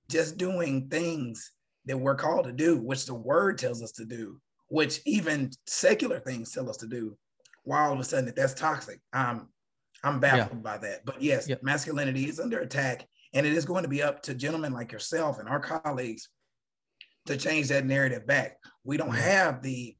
just 0.10 0.38
doing 0.38 0.88
things 0.90 1.52
that 1.86 1.98
we're 1.98 2.16
called 2.16 2.46
to 2.46 2.52
do, 2.52 2.78
which 2.78 3.06
the 3.06 3.14
word 3.14 3.58
tells 3.58 3.84
us 3.84 3.92
to 3.94 4.06
do, 4.06 4.40
which 4.68 5.02
even 5.06 5.52
secular 5.66 6.20
things 6.20 6.52
tell 6.52 6.70
us 6.70 6.78
to 6.78 6.88
do, 6.88 7.18
why 7.64 7.86
all 7.86 7.94
of 7.94 8.00
a 8.00 8.04
sudden 8.04 8.26
that 8.26 8.36
that's 8.36 8.54
toxic. 8.54 9.00
Um, 9.14 9.50
I'm 10.04 10.20
baffled 10.20 10.60
yeah. 10.64 10.72
by 10.72 10.78
that. 10.80 11.06
But 11.06 11.22
yes, 11.22 11.48
yep. 11.48 11.64
masculinity 11.64 12.30
is 12.30 12.40
under 12.40 12.60
attack, 12.60 13.08
and 13.34 13.46
it 13.46 13.54
is 13.54 13.66
going 13.66 13.84
to 13.84 13.90
be 13.90 14.04
up 14.04 14.22
to 14.24 14.34
gentlemen 14.34 14.74
like 14.74 14.92
yourself 14.92 15.40
and 15.40 15.50
our 15.50 15.60
colleagues 15.60 16.30
to 17.26 17.38
change 17.38 17.68
that 17.70 17.86
narrative 17.86 18.26
back. 18.26 18.58
We 18.84 18.98
don't 18.98 19.16
have 19.16 19.62
the 19.62 19.96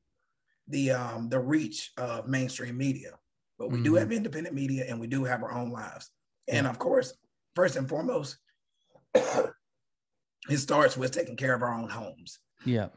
the 0.70 0.92
um 0.92 1.30
the 1.30 1.40
reach 1.40 1.92
of 1.98 2.28
mainstream 2.28 2.78
media, 2.78 3.12
but 3.58 3.70
we 3.70 3.76
mm-hmm. 3.76 3.84
do 3.84 3.96
have 3.96 4.12
independent 4.12 4.56
media 4.56 4.86
and 4.88 5.00
we 5.00 5.08
do 5.08 5.24
have 5.24 5.44
our 5.44 5.54
own 5.54 5.72
lives. 5.72 6.10
And 6.48 6.68
of 6.68 6.80
course, 6.80 7.14
first 7.56 7.76
and 7.76 7.88
foremost, 7.88 8.38
it 9.16 10.58
starts 10.58 10.98
with 10.98 11.12
taking 11.12 11.36
care 11.36 11.54
of 11.54 11.62
our 11.62 11.74
own 11.74 11.90
homes. 11.90 12.40
Yeah, 12.66 12.88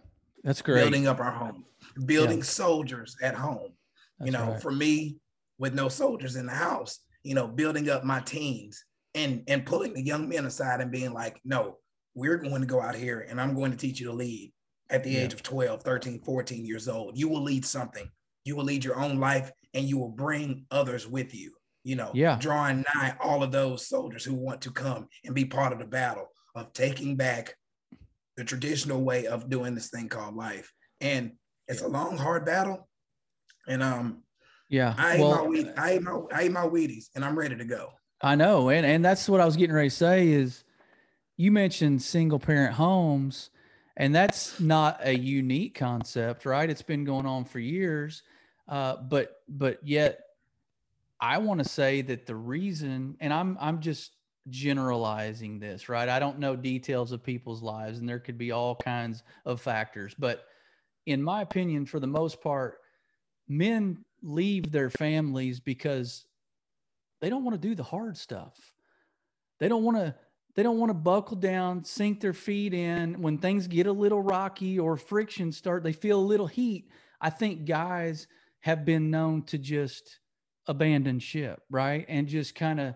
that's 0.44 0.62
great. 0.62 0.82
Building 0.82 1.06
up 1.06 1.20
our 1.20 1.30
home, 1.30 1.64
building 2.06 2.38
yeah. 2.38 2.44
soldiers 2.44 3.16
at 3.22 3.34
home. 3.34 3.72
That's 4.18 4.26
you 4.26 4.32
know, 4.32 4.52
right. 4.52 4.62
for 4.62 4.70
me, 4.70 5.16
with 5.60 5.74
no 5.74 5.88
soldiers 5.88 6.34
in 6.34 6.46
the 6.46 6.52
house, 6.52 6.98
you 7.22 7.34
know, 7.34 7.46
building 7.46 7.90
up 7.90 8.02
my 8.02 8.18
teams 8.20 8.82
and 9.14 9.42
and 9.46 9.66
pulling 9.66 9.92
the 9.92 10.02
young 10.02 10.28
men 10.28 10.46
aside 10.46 10.80
and 10.80 10.90
being 10.90 11.12
like, 11.12 11.38
no, 11.44 11.76
we're 12.14 12.38
going 12.38 12.62
to 12.62 12.66
go 12.66 12.80
out 12.80 12.96
here 12.96 13.26
and 13.28 13.40
I'm 13.40 13.54
going 13.54 13.70
to 13.70 13.76
teach 13.76 14.00
you 14.00 14.06
to 14.06 14.12
lead 14.12 14.52
at 14.88 15.04
the 15.04 15.10
yeah. 15.10 15.20
age 15.20 15.34
of 15.34 15.42
12, 15.42 15.82
13, 15.82 16.22
14 16.24 16.66
years 16.66 16.88
old. 16.88 17.16
You 17.16 17.28
will 17.28 17.42
lead 17.42 17.64
something. 17.64 18.10
You 18.44 18.56
will 18.56 18.64
lead 18.64 18.84
your 18.84 18.98
own 18.98 19.20
life 19.20 19.52
and 19.74 19.84
you 19.84 19.98
will 19.98 20.08
bring 20.08 20.64
others 20.70 21.06
with 21.06 21.34
you. 21.34 21.52
You 21.84 21.96
know, 21.96 22.10
yeah. 22.14 22.36
drawing 22.38 22.84
nigh 22.94 23.14
all 23.20 23.42
of 23.42 23.52
those 23.52 23.86
soldiers 23.86 24.24
who 24.24 24.34
want 24.34 24.62
to 24.62 24.70
come 24.70 25.08
and 25.24 25.34
be 25.34 25.44
part 25.44 25.72
of 25.72 25.78
the 25.78 25.86
battle 25.86 26.28
of 26.54 26.72
taking 26.72 27.16
back 27.16 27.54
the 28.36 28.44
traditional 28.44 29.02
way 29.02 29.26
of 29.26 29.50
doing 29.50 29.74
this 29.74 29.90
thing 29.90 30.08
called 30.08 30.34
life. 30.34 30.72
And 31.00 31.32
it's 31.68 31.82
a 31.82 31.88
long, 31.88 32.16
hard 32.16 32.44
battle. 32.44 32.88
And 33.66 33.82
um, 33.82 34.22
yeah, 34.70 34.94
I 34.96 35.14
ate, 35.14 35.20
well, 35.20 35.34
my, 35.34 35.42
weed, 35.42 35.72
I 35.76 35.90
ate 35.90 36.02
my 36.02 36.20
I 36.32 36.42
ate 36.42 36.52
my 36.52 36.66
Wheaties, 36.66 37.10
and 37.14 37.24
I'm 37.24 37.36
ready 37.36 37.56
to 37.56 37.64
go. 37.64 37.90
I 38.22 38.36
know, 38.36 38.70
and 38.70 38.86
and 38.86 39.04
that's 39.04 39.28
what 39.28 39.40
I 39.40 39.44
was 39.44 39.56
getting 39.56 39.74
ready 39.74 39.90
to 39.90 39.94
say 39.94 40.28
is, 40.28 40.62
you 41.36 41.50
mentioned 41.50 42.02
single 42.02 42.38
parent 42.38 42.74
homes, 42.74 43.50
and 43.96 44.14
that's 44.14 44.60
not 44.60 45.00
a 45.02 45.18
unique 45.18 45.74
concept, 45.74 46.46
right? 46.46 46.70
It's 46.70 46.82
been 46.82 47.04
going 47.04 47.26
on 47.26 47.44
for 47.44 47.58
years, 47.58 48.22
uh, 48.68 48.96
but 48.96 49.42
but 49.48 49.80
yet, 49.82 50.20
I 51.20 51.38
want 51.38 51.58
to 51.58 51.68
say 51.68 52.02
that 52.02 52.26
the 52.26 52.36
reason, 52.36 53.16
and 53.18 53.34
I'm 53.34 53.58
I'm 53.60 53.80
just 53.80 54.12
generalizing 54.48 55.58
this, 55.58 55.88
right? 55.88 56.08
I 56.08 56.20
don't 56.20 56.38
know 56.38 56.54
details 56.54 57.10
of 57.10 57.22
people's 57.24 57.62
lives 57.62 57.98
and 57.98 58.08
there 58.08 58.18
could 58.18 58.38
be 58.38 58.52
all 58.52 58.74
kinds 58.74 59.22
of 59.44 59.60
factors, 59.60 60.14
but 60.18 60.44
in 61.06 61.22
my 61.22 61.42
opinion, 61.42 61.86
for 61.86 62.00
the 62.00 62.06
most 62.06 62.40
part, 62.40 62.78
men 63.48 64.04
leave 64.22 64.70
their 64.70 64.90
families 64.90 65.60
because 65.60 66.24
they 67.20 67.30
don't 67.30 67.44
want 67.44 67.60
to 67.60 67.68
do 67.68 67.74
the 67.74 67.82
hard 67.82 68.16
stuff. 68.16 68.54
They 69.58 69.68
don't 69.68 69.84
want 69.84 69.98
to 69.98 70.14
they 70.56 70.62
don't 70.64 70.78
want 70.78 70.90
to 70.90 70.94
buckle 70.94 71.36
down, 71.36 71.84
sink 71.84 72.20
their 72.20 72.32
feet 72.32 72.74
in 72.74 73.22
when 73.22 73.38
things 73.38 73.68
get 73.68 73.86
a 73.86 73.92
little 73.92 74.20
rocky 74.20 74.78
or 74.78 74.96
friction 74.96 75.52
start, 75.52 75.84
they 75.84 75.92
feel 75.92 76.18
a 76.18 76.20
little 76.20 76.48
heat. 76.48 76.90
I 77.20 77.30
think 77.30 77.66
guys 77.66 78.26
have 78.60 78.84
been 78.84 79.10
known 79.10 79.44
to 79.44 79.58
just 79.58 80.18
abandon 80.66 81.18
ship, 81.20 81.62
right? 81.70 82.04
And 82.08 82.26
just 82.26 82.54
kind 82.54 82.80
of 82.80 82.94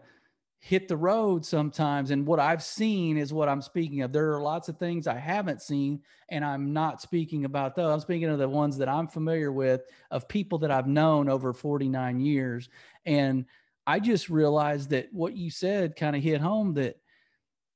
hit 0.64 0.88
the 0.88 0.96
road 0.96 1.44
sometimes. 1.44 2.10
And 2.10 2.26
what 2.26 2.40
I've 2.40 2.62
seen 2.62 3.18
is 3.18 3.34
what 3.34 3.50
I'm 3.50 3.60
speaking 3.60 4.00
of. 4.00 4.14
There 4.14 4.32
are 4.32 4.40
lots 4.40 4.70
of 4.70 4.78
things 4.78 5.06
I 5.06 5.18
haven't 5.18 5.60
seen, 5.60 6.00
and 6.30 6.42
I'm 6.42 6.72
not 6.72 7.02
speaking 7.02 7.44
about 7.44 7.76
those. 7.76 7.92
I'm 7.92 8.00
speaking 8.00 8.30
of 8.30 8.38
the 8.38 8.48
ones 8.48 8.78
that 8.78 8.88
I'm 8.88 9.06
familiar 9.06 9.52
with 9.52 9.82
of 10.10 10.26
people 10.26 10.56
that 10.60 10.70
I've 10.70 10.86
known 10.86 11.28
over 11.28 11.52
49 11.52 12.18
years. 12.18 12.70
And 13.04 13.44
I 13.86 14.00
just 14.00 14.30
realized 14.30 14.88
that 14.88 15.12
what 15.12 15.36
you 15.36 15.50
said 15.50 15.96
kind 15.96 16.16
of 16.16 16.22
hit 16.22 16.40
home 16.40 16.72
that, 16.74 16.96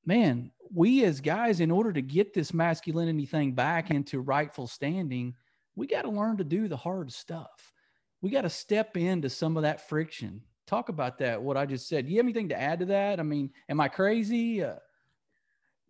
man, 0.07 0.51
we 0.73 1.05
as 1.05 1.21
guys, 1.21 1.61
in 1.61 1.71
order 1.71 1.93
to 1.93 2.01
get 2.01 2.33
this 2.33 2.55
masculinity 2.55 3.27
thing 3.27 3.53
back 3.53 3.91
into 3.91 4.19
rightful 4.19 4.67
standing, 4.67 5.35
we 5.77 5.87
got 5.87 6.03
to 6.03 6.11
learn 6.11 6.39
to 6.39 6.45
do 6.45 6.69
the 6.69 6.77
hard 6.79 7.13
stuff. 7.13 7.71
We 8.23 8.31
got 8.31 8.43
to 8.43 8.51
step 8.51 8.97
into 8.97 9.29
some 9.29 9.59
of 9.59 9.65
that 9.65 9.91
friction 9.91 10.41
talk 10.69 10.91
about 10.91 11.19
that 11.19 11.41
what 11.41 11.57
i 11.57 11.65
just 11.65 11.89
said. 11.89 12.07
Do 12.07 12.13
you 12.13 12.19
have 12.19 12.27
anything 12.27 12.51
to 12.51 12.61
add 12.61 12.81
to 12.81 12.87
that? 12.87 13.19
I 13.19 13.23
mean 13.23 13.51
am 13.69 13.81
i 13.81 13.89
crazy? 13.89 14.63
Uh, 14.63 14.75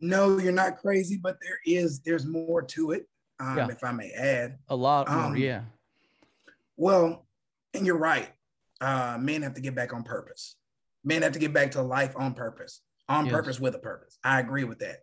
no 0.00 0.38
you're 0.38 0.52
not 0.52 0.78
crazy 0.78 1.18
but 1.20 1.36
there 1.42 1.58
is 1.66 2.00
there's 2.00 2.24
more 2.24 2.62
to 2.62 2.92
it 2.92 3.08
um, 3.40 3.56
yeah. 3.56 3.68
if 3.68 3.82
i 3.82 3.92
may 3.92 4.10
add. 4.12 4.58
A 4.68 4.76
lot 4.76 5.08
more 5.10 5.18
um, 5.18 5.36
yeah. 5.36 5.62
well 6.76 7.26
and 7.74 7.84
you're 7.84 7.98
right. 7.98 8.30
Uh, 8.80 9.18
men 9.20 9.42
have 9.42 9.54
to 9.54 9.60
get 9.60 9.74
back 9.74 9.92
on 9.92 10.04
purpose. 10.04 10.56
Men 11.04 11.22
have 11.22 11.32
to 11.32 11.38
get 11.38 11.52
back 11.52 11.72
to 11.72 11.82
life 11.82 12.14
on 12.16 12.34
purpose 12.34 12.80
on 13.08 13.26
yes. 13.26 13.32
purpose 13.32 13.60
with 13.60 13.74
a 13.74 13.78
purpose. 13.78 14.18
I 14.22 14.38
agree 14.40 14.64
with 14.64 14.78
that. 14.78 14.98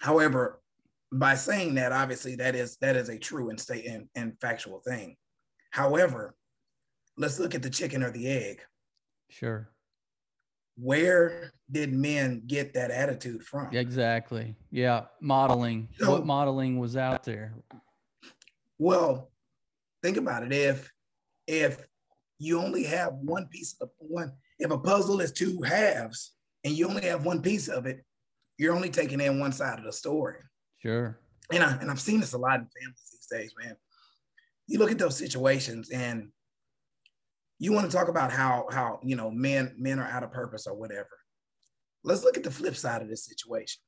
However 0.00 0.60
by 1.10 1.36
saying 1.36 1.76
that 1.76 1.92
obviously 1.92 2.34
that 2.36 2.56
is 2.56 2.76
that 2.80 2.96
is 2.96 3.08
a 3.08 3.18
true 3.18 3.48
and 3.48 3.58
state 3.58 3.86
and, 3.86 4.08
and 4.14 4.38
factual 4.40 4.80
thing. 4.80 5.16
However 5.70 6.34
let's 7.16 7.38
look 7.38 7.54
at 7.54 7.62
the 7.62 7.70
chicken 7.70 8.02
or 8.02 8.10
the 8.10 8.28
egg. 8.28 8.60
Sure. 9.28 9.68
Where 10.76 11.52
did 11.70 11.92
men 11.92 12.42
get 12.46 12.74
that 12.74 12.90
attitude 12.90 13.44
from? 13.44 13.74
Exactly. 13.74 14.56
Yeah. 14.70 15.04
Modeling. 15.20 15.88
So, 15.98 16.10
what 16.10 16.26
modeling 16.26 16.78
was 16.78 16.96
out 16.96 17.22
there? 17.22 17.54
Well, 18.78 19.30
think 20.02 20.16
about 20.16 20.42
it. 20.42 20.52
If 20.52 20.92
if 21.46 21.86
you 22.38 22.60
only 22.60 22.84
have 22.84 23.12
one 23.14 23.46
piece 23.46 23.76
of 23.80 23.90
one, 23.98 24.32
if 24.58 24.70
a 24.70 24.78
puzzle 24.78 25.20
is 25.20 25.30
two 25.32 25.62
halves 25.62 26.32
and 26.64 26.76
you 26.76 26.88
only 26.88 27.02
have 27.02 27.24
one 27.24 27.40
piece 27.40 27.68
of 27.68 27.86
it, 27.86 28.04
you're 28.58 28.74
only 28.74 28.90
taking 28.90 29.20
in 29.20 29.38
one 29.38 29.52
side 29.52 29.78
of 29.78 29.84
the 29.84 29.92
story. 29.92 30.38
Sure. 30.78 31.18
And 31.52 31.62
I 31.62 31.76
and 31.76 31.90
I've 31.90 32.00
seen 32.00 32.20
this 32.20 32.32
a 32.32 32.38
lot 32.38 32.60
in 32.60 32.66
families 32.66 33.10
these 33.12 33.26
days, 33.30 33.54
man. 33.62 33.76
You 34.66 34.78
look 34.78 34.90
at 34.90 34.98
those 34.98 35.16
situations 35.16 35.90
and 35.90 36.30
you 37.64 37.72
want 37.72 37.90
to 37.90 37.96
talk 37.96 38.08
about 38.08 38.30
how 38.30 38.66
how 38.70 39.00
you 39.02 39.16
know 39.16 39.30
men 39.30 39.74
men 39.78 39.98
are 39.98 40.06
out 40.06 40.22
of 40.22 40.30
purpose 40.30 40.66
or 40.66 40.74
whatever. 40.74 41.08
Let's 42.02 42.22
look 42.22 42.36
at 42.36 42.42
the 42.44 42.50
flip 42.50 42.76
side 42.76 43.00
of 43.00 43.08
this 43.08 43.24
situation. 43.24 43.80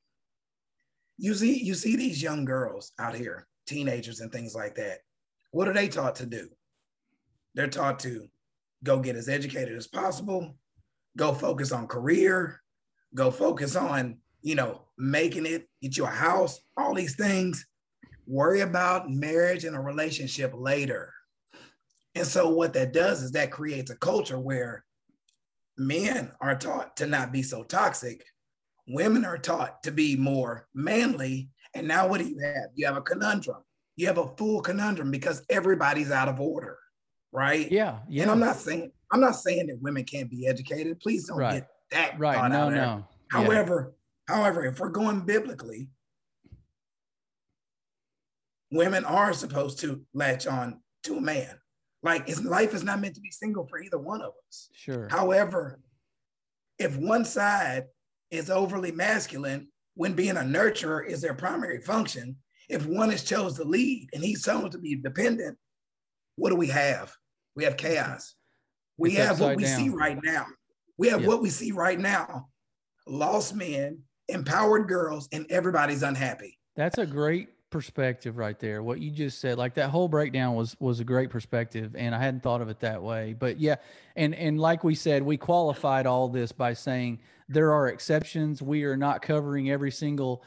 You 1.19 1.35
see 1.35 1.63
you 1.63 1.75
see 1.75 1.95
these 1.95 2.21
young 2.21 2.43
girls 2.43 2.91
out 2.97 3.15
here 3.15 3.45
teenagers 3.67 4.19
and 4.19 4.31
things 4.31 4.55
like 4.55 4.75
that. 4.75 4.99
What 5.51 5.67
are 5.67 5.73
they 5.73 5.89
taught 5.89 6.15
to 6.15 6.25
do? 6.25 6.49
They're 7.53 7.67
taught 7.67 7.99
to 7.99 8.27
go 8.83 8.99
get 8.99 9.15
as 9.15 9.29
educated 9.29 9.77
as 9.77 9.87
possible 9.87 10.55
go 11.15 11.33
focus 11.33 11.71
on 11.71 11.87
career 11.87 12.61
go 13.15 13.31
focus 13.31 13.75
on 13.75 14.19
you 14.43 14.53
know 14.53 14.83
making 14.99 15.47
it 15.47 15.67
get 15.81 15.97
you 15.97 16.05
a 16.05 16.07
house 16.07 16.59
all 16.77 16.95
these 16.95 17.15
things. 17.15 17.63
Worry 18.25 18.61
about 18.61 19.09
marriage 19.09 19.65
and 19.65 19.75
a 19.75 19.79
relationship 19.79 20.51
later 20.55 21.13
and 22.17 22.27
so 22.27 22.49
what 22.49 22.73
that 22.73 22.93
does 22.93 23.21
is 23.21 23.31
that 23.33 23.51
creates 23.51 23.91
a 23.91 23.95
culture 23.95 24.39
where 24.39 24.83
men 25.77 26.31
are 26.41 26.55
taught 26.55 26.97
to 26.97 27.05
not 27.05 27.31
be 27.31 27.43
so 27.43 27.63
toxic, 27.63 28.23
women 28.87 29.23
are 29.23 29.37
taught 29.37 29.83
to 29.83 29.91
be 29.91 30.15
more 30.15 30.67
manly. 30.73 31.49
And 31.75 31.87
now 31.87 32.07
what 32.07 32.19
do 32.19 32.27
you 32.27 32.39
have? 32.39 32.71
You 32.73 32.87
have 32.87 32.97
a 32.97 33.01
conundrum. 33.01 33.61
You 33.95 34.07
have 34.07 34.17
a 34.17 34.35
full 34.35 34.61
conundrum 34.61 35.11
because 35.11 35.43
everybody's 35.49 36.11
out 36.11 36.27
of 36.27 36.39
order, 36.39 36.77
right? 37.31 37.71
Yeah, 37.71 37.99
yeah. 38.09 38.23
And 38.23 38.31
I'm 38.31 38.39
not 38.39 38.55
saying 38.55 38.91
I'm 39.11 39.21
not 39.21 39.35
saying 39.35 39.67
that 39.67 39.81
women 39.81 40.03
can't 40.03 40.29
be 40.29 40.47
educated. 40.47 40.99
Please 40.99 41.27
don't 41.27 41.37
right. 41.37 41.53
get 41.53 41.67
that 41.91 42.19
right. 42.19 42.49
No, 42.51 42.69
no. 42.69 43.07
However, 43.29 43.93
however, 44.27 44.65
if 44.65 44.79
we're 44.79 44.89
going 44.89 45.21
biblically, 45.21 45.89
women 48.71 49.05
are 49.05 49.33
supposed 49.33 49.79
to 49.79 50.01
latch 50.13 50.47
on 50.47 50.81
to 51.03 51.17
a 51.17 51.21
man. 51.21 51.59
Like 52.07 52.43
life 52.45 52.73
is 52.73 52.85
not 52.85 53.01
meant 53.01 53.15
to 53.15 53.21
be 53.21 53.31
single 53.31 53.67
for 53.67 53.81
either 53.81 53.99
one 53.99 54.21
of 54.21 54.31
us. 54.47 54.69
Sure. 54.73 55.09
However, 55.11 55.81
if 56.79 56.95
one 56.95 57.25
side 57.25 57.87
is 58.31 58.49
overly 58.49 58.93
masculine 58.93 59.67
when 59.95 60.13
being 60.13 60.37
a 60.37 60.41
nurturer 60.41 61.05
is 61.05 61.19
their 61.19 61.33
primary 61.33 61.81
function, 61.81 62.37
if 62.69 62.85
one 62.85 63.11
is 63.11 63.25
chose 63.25 63.55
to 63.57 63.65
lead 63.65 64.07
and 64.13 64.23
he's 64.23 64.45
chosen 64.45 64.69
to 64.69 64.77
be 64.77 64.95
dependent, 64.95 65.57
what 66.37 66.51
do 66.51 66.55
we 66.55 66.67
have? 66.67 67.13
We 67.57 67.65
have 67.65 67.75
chaos. 67.75 68.35
We 68.97 69.17
it's 69.17 69.27
have 69.27 69.41
what 69.41 69.57
we 69.57 69.63
down. 69.63 69.77
see 69.77 69.89
right 69.89 70.17
now. 70.23 70.45
We 70.97 71.09
have 71.09 71.25
what 71.25 71.41
we 71.41 71.49
see 71.49 71.73
right 71.73 71.99
now. 71.99 72.47
Lost 73.05 73.53
men, 73.53 73.99
empowered 74.29 74.87
girls, 74.87 75.27
and 75.33 75.45
everybody's 75.49 76.03
unhappy. 76.03 76.57
That's 76.77 76.99
a 76.99 77.05
great 77.05 77.49
perspective 77.69 78.37
right 78.37 78.57
there. 78.59 78.81
What 78.81 78.99
you 78.99 79.11
just 79.11 79.39
said, 79.39 79.57
like 79.57 79.75
that 79.75 79.89
whole 79.89 80.07
breakdown 80.07 80.55
was 80.55 80.75
was 80.79 80.99
a 80.99 81.03
great 81.03 81.29
perspective, 81.29 81.95
and 81.97 82.15
I 82.15 82.19
hadn't 82.19 82.43
thought 82.43 82.61
of 82.61 82.69
it 82.69 82.79
that 82.81 83.01
way. 83.01 83.33
But 83.37 83.59
yeah, 83.59 83.75
and 84.15 84.33
and 84.35 84.59
like 84.59 84.83
we 84.83 84.95
said, 84.95 85.23
we 85.23 85.37
qualified 85.37 86.05
all 86.05 86.29
this 86.29 86.51
by 86.51 86.73
saying 86.73 87.19
there 87.49 87.73
are 87.73 87.87
exceptions. 87.87 88.61
We 88.61 88.83
are 88.83 88.97
not 88.97 89.21
covering 89.21 89.69
every 89.69 89.91
single 89.91 90.43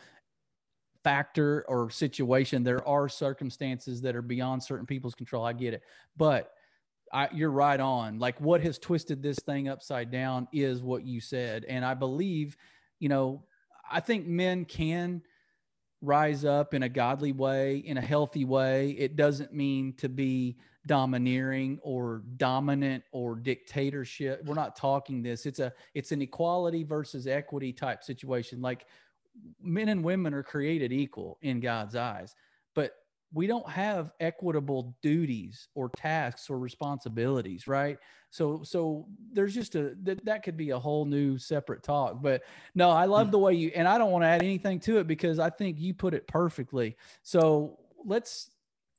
factor 1.02 1.64
or 1.68 1.90
situation. 1.90 2.62
There 2.62 2.86
are 2.86 3.08
circumstances 3.08 4.02
that 4.02 4.16
are 4.16 4.22
beyond 4.22 4.62
certain 4.62 4.86
people's 4.86 5.14
control. 5.14 5.44
I 5.44 5.52
get 5.52 5.74
it, 5.74 5.82
but 6.16 6.52
I, 7.12 7.28
you're 7.32 7.50
right 7.50 7.80
on. 7.80 8.18
Like 8.18 8.40
what 8.40 8.62
has 8.62 8.78
twisted 8.78 9.22
this 9.22 9.38
thing 9.38 9.68
upside 9.68 10.10
down 10.10 10.48
is 10.52 10.82
what 10.82 11.04
you 11.04 11.20
said, 11.20 11.64
and 11.64 11.84
I 11.84 11.94
believe, 11.94 12.56
you 12.98 13.08
know, 13.08 13.44
I 13.90 14.00
think 14.00 14.26
men 14.26 14.64
can 14.64 15.22
rise 16.02 16.44
up 16.44 16.74
in 16.74 16.82
a 16.84 16.88
godly 16.88 17.32
way, 17.32 17.78
in 17.78 17.96
a 17.96 18.00
healthy 18.00 18.44
way. 18.44 18.90
It 18.90 19.16
doesn't 19.16 19.52
mean 19.52 19.92
to 19.98 20.08
be 20.08 20.56
domineering 20.86 21.78
or 21.82 22.22
dominant 22.36 23.04
or 23.12 23.36
dictatorship. 23.36 24.42
We're 24.44 24.54
not 24.54 24.76
talking 24.76 25.22
this. 25.22 25.44
It's 25.44 25.58
a 25.58 25.72
it's 25.94 26.12
an 26.12 26.22
equality 26.22 26.84
versus 26.84 27.26
equity 27.26 27.72
type 27.72 28.02
situation. 28.02 28.62
Like 28.62 28.86
men 29.62 29.88
and 29.88 30.02
women 30.02 30.32
are 30.34 30.42
created 30.42 30.92
equal 30.92 31.38
in 31.42 31.60
God's 31.60 31.96
eyes. 31.96 32.34
But 32.74 32.92
we 33.32 33.46
don't 33.46 33.68
have 33.68 34.10
equitable 34.18 34.96
duties 35.02 35.68
or 35.74 35.88
tasks 35.90 36.50
or 36.50 36.58
responsibilities 36.58 37.66
right? 37.66 37.98
So 38.30 38.62
so 38.62 39.06
there's 39.32 39.54
just 39.54 39.74
a 39.74 39.94
that, 40.02 40.24
that 40.24 40.42
could 40.42 40.56
be 40.56 40.70
a 40.70 40.78
whole 40.78 41.04
new 41.04 41.38
separate 41.38 41.82
talk 41.82 42.22
but 42.22 42.42
no 42.74 42.90
i 42.90 43.04
love 43.04 43.26
hmm. 43.26 43.32
the 43.32 43.38
way 43.38 43.54
you 43.54 43.72
and 43.74 43.88
i 43.88 43.98
don't 43.98 44.12
want 44.12 44.22
to 44.22 44.28
add 44.28 44.42
anything 44.42 44.78
to 44.80 44.98
it 44.98 45.08
because 45.08 45.38
i 45.38 45.50
think 45.50 45.80
you 45.80 45.94
put 45.94 46.14
it 46.14 46.26
perfectly. 46.26 46.96
So 47.22 47.78
let's 48.04 48.50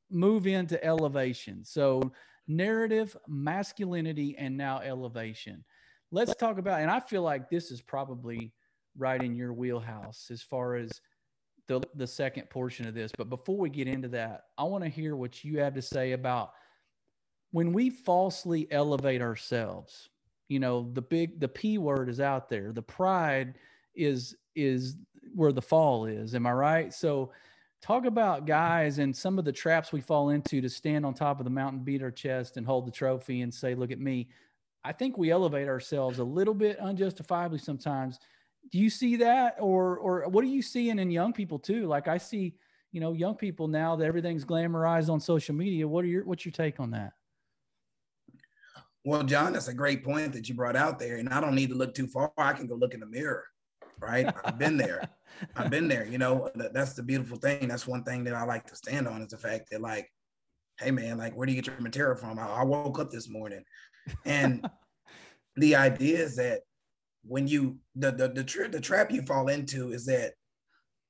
move 0.09 0.47
into 0.47 0.83
elevation. 0.83 1.63
So 1.63 2.11
narrative 2.47 3.15
masculinity 3.27 4.35
and 4.37 4.57
now 4.57 4.79
elevation. 4.79 5.63
Let's 6.11 6.35
talk 6.35 6.57
about 6.57 6.81
and 6.81 6.91
i 6.91 6.99
feel 6.99 7.21
like 7.21 7.49
this 7.49 7.71
is 7.71 7.81
probably 7.81 8.53
right 8.97 9.21
in 9.23 9.35
your 9.35 9.53
wheelhouse 9.53 10.27
as 10.29 10.41
far 10.41 10.75
as 10.75 10.91
the, 11.71 11.87
the 11.95 12.07
second 12.07 12.49
portion 12.49 12.85
of 12.85 12.93
this. 12.93 13.11
But 13.17 13.29
before 13.29 13.57
we 13.57 13.69
get 13.69 13.87
into 13.87 14.09
that, 14.09 14.47
I 14.57 14.63
want 14.63 14.83
to 14.83 14.89
hear 14.89 15.15
what 15.15 15.43
you 15.43 15.59
have 15.59 15.73
to 15.75 15.81
say 15.81 16.11
about 16.11 16.51
when 17.51 17.71
we 17.71 17.89
falsely 17.89 18.67
elevate 18.71 19.21
ourselves. 19.21 20.09
You 20.49 20.59
know, 20.59 20.89
the 20.91 21.01
big 21.01 21.39
the 21.39 21.47
P 21.47 21.77
word 21.77 22.09
is 22.09 22.19
out 22.19 22.49
there. 22.49 22.73
The 22.73 22.81
pride 22.81 23.55
is 23.95 24.35
is 24.53 24.97
where 25.33 25.53
the 25.53 25.61
fall 25.61 26.05
is. 26.05 26.35
Am 26.35 26.45
I 26.45 26.51
right? 26.51 26.93
So 26.93 27.31
talk 27.81 28.05
about 28.05 28.45
guys 28.45 28.99
and 28.99 29.15
some 29.15 29.39
of 29.39 29.45
the 29.45 29.51
traps 29.53 29.93
we 29.93 30.01
fall 30.01 30.31
into 30.31 30.59
to 30.59 30.69
stand 30.69 31.05
on 31.05 31.13
top 31.13 31.39
of 31.39 31.45
the 31.45 31.49
mountain, 31.49 31.79
beat 31.79 32.03
our 32.03 32.11
chest, 32.11 32.57
and 32.57 32.65
hold 32.65 32.85
the 32.85 32.91
trophy 32.91 33.41
and 33.41 33.53
say, 33.53 33.75
"Look 33.75 33.91
at 33.91 33.99
me." 33.99 34.27
I 34.83 34.91
think 34.91 35.17
we 35.17 35.31
elevate 35.31 35.69
ourselves 35.69 36.19
a 36.19 36.23
little 36.23 36.55
bit 36.55 36.79
unjustifiably 36.79 37.59
sometimes 37.59 38.19
do 38.69 38.77
you 38.77 38.89
see 38.89 39.17
that? 39.17 39.55
Or 39.59 39.97
or 39.97 40.29
what 40.29 40.43
are 40.43 40.47
you 40.47 40.61
seeing 40.61 40.99
in 40.99 41.09
young 41.09 41.33
people 41.33 41.59
too? 41.59 41.87
Like 41.87 42.07
i 42.07 42.17
see 42.17 42.55
you 42.91 42.99
know 43.01 43.13
young 43.13 43.35
people 43.35 43.67
now 43.67 43.95
that 43.95 44.05
everything's 44.05 44.45
glamorized 44.45 45.09
on 45.09 45.19
social 45.19 45.55
media. 45.55 45.87
What 45.87 46.05
are 46.05 46.07
your 46.07 46.25
what's 46.25 46.45
your 46.45 46.51
take 46.51 46.79
on 46.79 46.91
that? 46.91 47.13
Well 49.03 49.23
john 49.23 49.53
that's 49.53 49.67
a 49.67 49.73
great 49.73 50.03
point 50.03 50.33
that 50.33 50.47
you 50.47 50.55
brought 50.55 50.75
out 50.75 50.99
there 50.99 51.17
and 51.17 51.27
i 51.29 51.41
don't 51.41 51.55
need 51.55 51.69
to 51.69 51.75
look 51.75 51.95
too 51.95 52.07
far. 52.07 52.31
I 52.37 52.53
can 52.53 52.67
go 52.67 52.75
look 52.75 52.93
in 52.93 52.99
the 52.99 53.05
mirror 53.05 53.45
right? 53.99 54.33
I've 54.43 54.57
been 54.57 54.77
there. 54.77 55.07
I've 55.55 55.69
been 55.69 55.87
there 55.87 56.05
you 56.05 56.17
know 56.17 56.49
that's 56.55 56.93
the 56.93 57.03
beautiful 57.03 57.37
thing. 57.37 57.67
That's 57.67 57.87
one 57.87 58.03
thing 58.03 58.23
that 58.25 58.35
i 58.35 58.43
like 58.43 58.67
to 58.67 58.75
stand 58.75 59.07
on 59.07 59.21
is 59.21 59.29
the 59.29 59.37
fact 59.37 59.69
that 59.71 59.81
like 59.81 60.11
hey 60.79 60.91
man 60.91 61.17
like 61.17 61.35
where 61.35 61.45
do 61.45 61.53
you 61.53 61.61
get 61.61 61.71
your 61.71 61.81
material 61.81 62.15
from? 62.15 62.37
I, 62.37 62.47
I 62.47 62.63
woke 62.63 62.99
up 62.99 63.11
this 63.11 63.29
morning. 63.29 63.63
And 64.25 64.67
the 65.55 65.75
idea 65.75 66.19
is 66.19 66.35
that 66.37 66.61
when 67.23 67.47
you 67.47 67.77
the 67.95 68.11
the 68.11 68.29
the, 68.29 68.43
tra- 68.43 68.69
the 68.69 68.79
trap 68.79 69.11
you 69.11 69.21
fall 69.21 69.47
into 69.47 69.91
is 69.91 70.05
that 70.05 70.33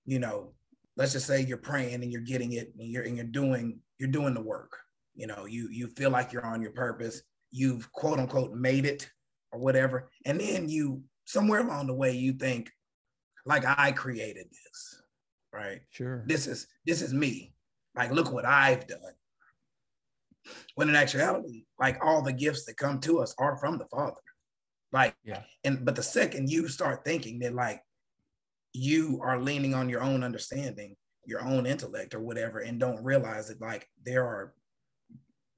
you 0.06 0.20
know 0.20 0.54
let's 0.98 1.14
just 1.14 1.28
say 1.28 1.42
you're 1.42 1.58
praying 1.58 2.04
and 2.04 2.12
you're 2.12 2.22
getting 2.22 2.54
it 2.54 2.74
and 2.78 2.90
you're 2.90 3.04
and 3.04 3.16
you're 3.16 3.26
doing 3.26 3.80
you're 3.98 4.10
doing 4.10 4.34
the 4.34 4.42
work 4.42 4.78
you 5.16 5.28
know 5.28 5.46
you 5.46 5.70
you 5.70 5.88
feel 5.88 6.10
like 6.10 6.32
you're 6.32 6.46
on 6.46 6.62
your 6.62 6.72
purpose 6.72 7.22
you've 7.52 7.92
quote 7.92 8.20
unquote 8.20 8.54
made 8.54 8.86
it 8.86 9.10
or 9.52 9.60
whatever 9.60 10.10
and 10.26 10.40
then 10.40 10.68
you 10.68 11.02
somewhere 11.26 11.62
along 11.62 11.88
the 11.88 11.94
way 11.94 12.12
you 12.12 12.34
think 12.34 12.72
like 13.46 13.64
i 13.66 13.92
created 13.92 14.46
this 14.50 15.02
right? 15.54 15.82
Sure. 15.90 16.24
This 16.28 16.48
is 16.48 16.68
this 16.86 17.02
is 17.02 17.14
me. 17.14 17.54
Like 17.96 18.12
look 18.12 18.32
what 18.32 18.46
i've 18.46 18.88
done. 18.88 19.00
When 20.76 20.90
in 20.90 20.96
actuality 20.96 21.66
like 21.80 22.04
all 22.04 22.22
the 22.22 22.34
gifts 22.34 22.66
that 22.66 22.78
come 22.78 23.00
to 23.02 23.20
us 23.20 23.36
are 23.38 23.58
from 23.58 23.78
the 23.78 23.86
father 23.86 24.16
like, 24.92 25.16
yeah. 25.24 25.44
And 25.64 25.86
but 25.86 25.96
the 25.96 26.04
second 26.04 26.50
you 26.50 26.68
start 26.68 27.06
thinking 27.06 27.40
that 27.40 27.54
like 27.54 27.82
you 28.74 29.20
are 29.24 29.40
leaning 29.40 29.74
on 29.74 29.90
your 29.90 30.02
own 30.02 30.24
understanding, 30.24 30.96
your 31.26 31.42
own 31.42 31.66
intellect 31.66 32.14
or 32.14 32.20
whatever, 32.20 32.60
and 32.60 32.80
don't 32.80 33.04
realize 33.04 33.48
that 33.48 33.62
like 33.62 33.88
there 34.04 34.26
are 34.26 34.54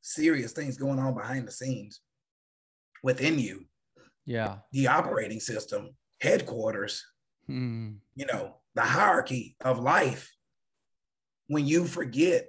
serious 0.02 0.52
things 0.52 0.78
going 0.78 1.00
on 1.00 1.15
behind 1.15 1.48
the 1.48 1.52
scenes 1.52 2.02
within 3.02 3.39
you. 3.39 3.65
Yeah. 4.26 4.58
The 4.72 4.88
operating 4.88 5.39
system, 5.39 5.96
headquarters, 6.22 7.04
hmm. 7.48 7.93
you 8.15 8.26
know, 8.26 8.58
the 8.76 8.82
hierarchy 8.82 9.56
of 9.62 9.80
life. 9.80 10.32
When 11.48 11.67
you 11.67 11.86
forget 11.86 12.48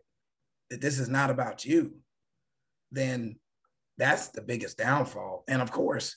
that 0.70 0.81
this 0.81 0.99
is 0.99 1.09
not 1.09 1.31
about 1.31 1.64
you, 1.64 1.97
then 2.92 3.37
that's 3.99 4.29
the 4.29 4.40
biggest 4.40 4.79
downfall. 4.79 5.44
And 5.49 5.61
of 5.61 5.70
course, 5.70 6.16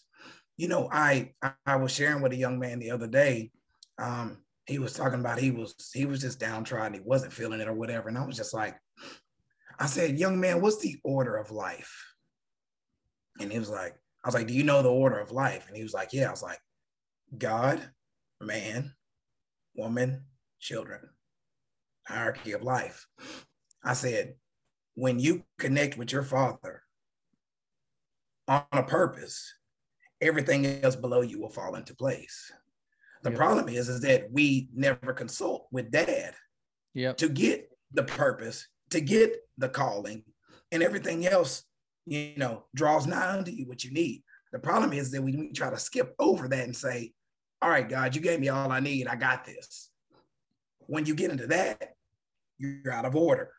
you 0.58 0.68
know, 0.68 0.90
I 0.92 1.34
I 1.66 1.76
was 1.76 1.92
sharing 1.92 2.22
with 2.22 2.34
a 2.34 2.38
young 2.38 2.60
man 2.60 2.80
the 2.80 2.92
other 2.92 3.08
day. 3.08 3.52
Um, 4.00 4.40
he 4.66 4.80
was 4.80 4.94
talking 4.94 5.20
about 5.20 5.40
he 5.40 5.52
was 5.52 5.76
he 5.94 6.06
was 6.06 6.20
just 6.20 6.40
downtrodden, 6.40 6.96
he 6.96 7.00
wasn't 7.00 7.32
feeling 7.32 7.62
it 7.62 7.68
or 7.68 7.74
whatever. 7.74 8.10
And 8.10 8.18
I 8.18 8.26
was 8.26 8.36
just 8.36 8.54
like, 8.54 8.76
I 9.80 9.86
said, 9.86 10.20
young 10.20 10.40
man, 10.40 10.62
what's 10.62 10.80
the 10.80 10.98
order 11.04 11.38
of 11.38 11.52
life? 11.52 12.16
And 13.40 13.52
he 13.52 13.60
was 13.60 13.70
like, 13.70 13.94
I 14.24 14.28
was 14.28 14.34
like, 14.36 14.48
do 14.48 14.54
you 14.54 14.64
know 14.64 14.82
the 14.82 14.90
order 14.90 15.20
of 15.20 15.32
life? 15.32 15.66
And 15.68 15.78
he 15.78 15.84
was 15.84 15.94
like, 15.94 16.12
yeah. 16.12 16.28
I 16.28 16.32
was 16.32 16.44
like, 16.44 16.60
God, 17.38 17.80
man, 18.42 18.94
woman, 19.76 20.26
children, 20.60 21.02
hierarchy 22.08 22.54
of 22.54 22.64
life. 22.64 23.06
I 23.84 23.94
said, 23.94 24.34
when 24.96 25.20
you 25.20 25.44
connect 25.60 25.98
with 25.98 26.12
your 26.12 26.24
father 26.24 26.82
on 28.48 28.64
a 28.72 28.84
purpose, 28.84 29.54
everything 30.22 30.66
else 30.84 30.96
below 30.96 31.22
you 31.22 31.40
will 31.40 31.50
fall 31.50 31.76
into 31.76 31.96
place. 31.96 32.52
The 33.24 33.32
yep. 33.32 33.38
problem 33.38 33.70
is, 33.70 33.90
is 33.90 34.02
that 34.02 34.32
we 34.32 34.70
never 34.74 35.14
consult 35.14 35.68
with 35.72 35.92
dad 35.92 36.34
yep. 36.94 37.18
to 37.18 37.30
get 37.30 37.70
the 37.94 38.04
purpose, 38.04 38.68
to 38.92 39.02
get 39.02 39.36
the 39.58 39.70
calling, 39.70 40.24
and 40.72 40.84
everything 40.84 41.26
else, 41.26 41.64
you 42.06 42.34
know, 42.38 42.64
draws 42.76 43.08
nigh 43.08 43.38
unto 43.38 43.52
you 43.52 43.68
what 43.68 43.84
you 43.84 43.92
need. 43.92 44.24
The 44.52 44.60
problem 44.60 44.94
is 44.94 45.12
that 45.12 45.22
we, 45.22 45.36
we 45.36 45.52
try 45.52 45.70
to 45.70 45.78
skip 45.78 46.14
over 46.20 46.48
that 46.48 46.64
and 46.64 46.76
say, 46.76 47.14
all 47.62 47.70
right, 47.70 47.88
God, 47.88 48.16
you 48.16 48.22
gave 48.22 48.40
me 48.40 48.50
all 48.50 48.72
I 48.72 48.80
need. 48.80 49.08
I 49.08 49.16
got 49.16 49.46
this. 49.46 49.90
When 50.86 51.06
you 51.06 51.16
get 51.16 51.32
into 51.32 51.48
that, 51.48 51.96
you're 52.58 52.94
out 52.94 53.06
of 53.06 53.16
order. 53.16 53.52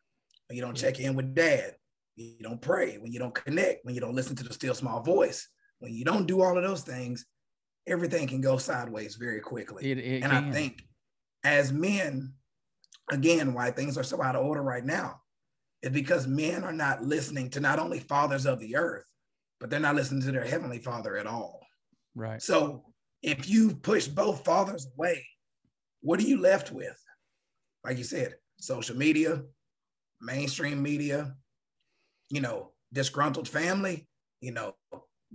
When 0.47 0.57
you 0.57 0.63
don't 0.63 0.77
check 0.77 0.99
in 0.99 1.15
with 1.15 1.35
dad, 1.35 1.75
you 2.17 2.37
don't 2.41 2.61
pray, 2.61 2.97
when 2.97 3.13
you 3.13 3.19
don't 3.19 3.35
connect, 3.35 3.85
when 3.85 3.95
you 3.95 4.01
don't 4.01 4.15
listen 4.15 4.35
to 4.37 4.45
the 4.45 4.53
still 4.53 4.75
small 4.75 5.03
voice, 5.03 5.49
when 5.81 5.95
you 5.95 6.05
don't 6.05 6.27
do 6.27 6.43
all 6.43 6.57
of 6.57 6.65
those 6.65 6.83
things, 6.83 7.27
everything 7.87 8.27
can 8.27 8.41
go 8.41 8.57
sideways 8.59 9.17
very 9.17 9.41
quickly. 9.41 9.91
It, 9.91 9.99
it 9.99 10.23
and 10.23 10.33
can. 10.33 10.45
I 10.45 10.53
think 10.53 10.83
as 11.45 11.73
men, 11.73 12.35
again, 13.11 13.55
why 13.55 13.71
things 13.71 13.97
are 13.97 14.03
so 14.03 14.23
out 14.23 14.37
of 14.37 14.45
order 14.45 14.63
right 14.63 14.85
now 14.85 15.21
is 15.83 15.91
because 15.91 16.27
men 16.27 16.65
are 16.65 16.73
not 16.73 17.03
listening 17.03 17.51
to 17.51 17.61
not 17.61 17.79
only 17.79 18.01
fathers 18.01 18.47
of 18.47 18.59
the 18.61 18.77
earth, 18.77 19.05
but 19.61 19.71
they're 19.71 19.81
not 19.81 19.95
listening 19.95 20.23
to 20.23 20.33
their 20.33 20.45
heavenly 20.45 20.79
father 20.79 21.17
at 21.17 21.27
all. 21.27 21.61
Right. 22.15 22.43
So 22.43 22.85
if 23.23 23.49
you 23.49 23.75
push 23.75 24.07
both 24.07 24.45
fathers 24.45 24.87
away, 24.97 25.27
what 26.01 26.21
are 26.21 26.25
you 26.25 26.41
left 26.41 26.71
with? 26.73 27.01
Like 27.85 27.99
you 27.99 28.05
said, 28.05 28.35
social 28.61 28.97
media, 28.97 29.43
mainstream 30.21 30.83
media, 30.83 31.35
you 32.31 32.41
know, 32.41 32.73
disgruntled 32.93 33.49
family, 33.49 34.07
you 34.41 34.53
know, 34.53 34.75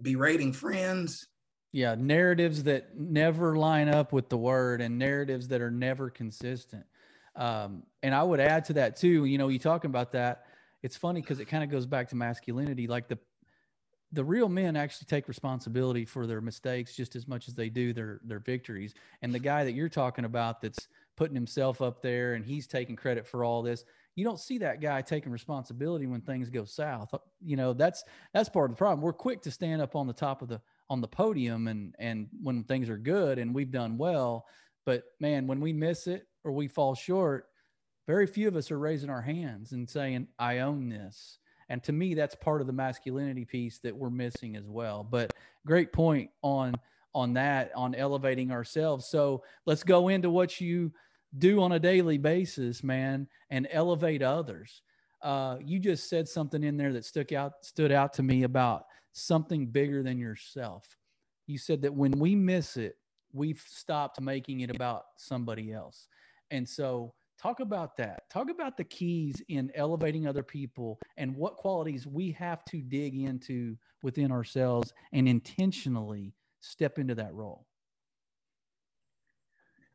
berating 0.02 0.54
friends. 0.54 1.28
Yeah, 1.72 1.96
narratives 1.96 2.64
that 2.64 2.98
never 2.98 3.56
line 3.58 3.90
up 3.90 4.14
with 4.14 4.30
the 4.30 4.38
word 4.38 4.80
and 4.82 5.00
narratives 5.00 5.48
that 5.48 5.62
are 5.62 5.72
never 5.72 6.10
consistent. 6.10 6.86
Um, 7.36 7.84
and 8.04 8.14
I 8.14 8.22
would 8.22 8.40
add 8.40 8.66
to 8.66 8.74
that 8.74 8.96
too, 8.96 9.26
you 9.26 9.38
know, 9.38 9.48
you 9.48 9.58
talking 9.58 9.90
about 9.90 10.12
that. 10.12 10.46
It's 10.84 10.96
funny 10.96 11.22
because 11.22 11.40
it 11.40 11.46
kind 11.46 11.64
of 11.64 11.72
goes 11.72 11.86
back 11.86 12.10
to 12.10 12.16
masculinity. 12.16 12.88
Like 12.88 13.08
the 13.08 13.18
the 14.12 14.24
real 14.24 14.48
men 14.48 14.76
actually 14.76 15.08
take 15.10 15.28
responsibility 15.28 16.06
for 16.06 16.28
their 16.28 16.40
mistakes 16.40 16.96
just 16.96 17.16
as 17.16 17.28
much 17.28 17.48
as 17.48 17.56
they 17.56 17.70
do 17.70 17.94
their 17.94 18.22
their 18.24 18.40
victories. 18.40 18.94
And 19.24 19.34
the 19.34 19.40
guy 19.40 19.64
that 19.64 19.72
you're 19.72 19.90
talking 19.90 20.26
about 20.26 20.62
that's 20.62 20.88
putting 21.16 21.36
himself 21.36 21.82
up 21.82 22.02
there 22.02 22.36
and 22.36 22.46
he's 22.46 22.68
taking 22.68 22.96
credit 22.96 23.26
for 23.26 23.44
all 23.44 23.64
this, 23.64 23.84
you 24.16 24.24
don't 24.24 24.40
see 24.40 24.60
that 24.60 24.82
guy 24.82 25.02
taking 25.02 25.32
responsibility 25.32 26.06
when 26.06 26.22
things 26.22 26.50
go 26.50 26.66
south. 26.66 27.14
Uh, 27.14 27.20
you 27.42 27.56
know, 27.56 27.74
that's 27.74 28.04
that's 28.34 28.50
part 28.50 28.70
of 28.70 28.76
the 28.76 28.80
problem. 28.80 29.02
We're 29.02 29.14
quick 29.14 29.42
to 29.44 29.52
stand 29.52 29.82
up 29.82 29.96
on 29.96 30.08
the 30.08 30.14
top 30.14 30.42
of 30.42 30.50
the 30.50 30.62
on 30.90 31.02
the 31.02 31.08
podium 31.08 31.68
and 31.68 31.96
and 32.00 32.28
when 32.42 32.64
things 32.64 32.90
are 32.90 32.98
good 32.98 33.40
and 33.40 33.54
we've 33.54 33.72
done 33.72 33.98
well, 33.98 34.46
but 34.86 35.04
man, 35.20 35.48
when 35.48 35.60
we 35.60 35.74
miss 35.74 36.08
it 36.08 36.28
or 36.44 36.52
we 36.52 36.68
fall 36.68 36.94
short, 36.94 37.46
very 38.08 38.28
few 38.28 38.48
of 38.48 38.56
us 38.56 38.70
are 38.70 38.80
raising 38.80 39.10
our 39.10 39.22
hands 39.22 39.72
and 39.72 39.90
saying, 39.90 40.28
"I 40.38 40.60
own 40.60 40.90
this." 40.90 41.40
And 41.70 41.82
to 41.84 41.94
me, 41.94 42.14
that's 42.14 42.36
part 42.36 42.62
of 42.62 42.68
the 42.68 42.74
masculinity 42.74 43.46
piece 43.46 43.80
that 43.80 43.96
we're 43.96 44.10
missing 44.10 44.56
as 44.56 44.68
well. 44.68 45.04
But 45.04 45.34
great 45.66 45.92
point 45.92 46.30
on 46.42 46.76
on 47.16 47.34
that 47.34 47.72
on 47.76 47.96
elevating 47.96 48.52
ourselves. 48.52 49.08
So 49.08 49.44
let's 49.66 49.84
go 49.84 50.10
into 50.10 50.30
what 50.30 50.60
you 50.60 50.92
do 51.38 51.62
on 51.62 51.72
a 51.74 51.80
daily 51.80 52.18
basis, 52.18 52.84
man, 52.84 53.28
and 53.50 53.68
elevate 53.72 54.22
others. 54.22 54.82
Uh, 55.22 55.58
you 55.64 55.80
just 55.80 56.10
said 56.10 56.28
something 56.28 56.64
in 56.64 56.78
there 56.78 56.94
that 56.94 57.06
stuck 57.06 57.32
out 57.32 57.54
stood 57.62 57.92
out 57.92 58.14
to 58.14 58.24
me 58.24 58.44
about 58.44 58.86
something 59.14 59.68
bigger 59.68 60.04
than 60.04 60.18
yourself. 60.18 60.86
You 61.48 61.58
said 61.58 61.82
that 61.84 61.94
when 61.94 62.12
we 62.12 62.36
miss 62.36 62.78
it, 62.78 62.98
we've 63.32 63.64
stopped 63.68 64.22
making 64.22 64.62
it 64.62 64.74
about 64.74 65.04
somebody 65.18 65.72
else. 65.72 66.08
And 66.52 66.68
so 66.68 67.14
talk 67.42 67.60
about 67.60 67.98
that. 67.98 68.30
Talk 68.30 68.50
about 68.50 68.78
the 68.78 68.84
keys 68.84 69.42
in 69.50 69.72
elevating 69.76 70.28
other 70.28 70.44
people 70.44 71.00
and 71.18 71.36
what 71.36 71.58
qualities 71.58 72.06
we 72.06 72.32
have 72.32 72.64
to 72.66 72.82
dig 72.82 73.16
into 73.16 73.76
within 74.04 74.32
ourselves 74.32 74.94
and 75.14 75.28
intentionally 75.28 76.34
step 76.60 77.00
into 77.00 77.16
that 77.16 77.34
role. 77.34 77.66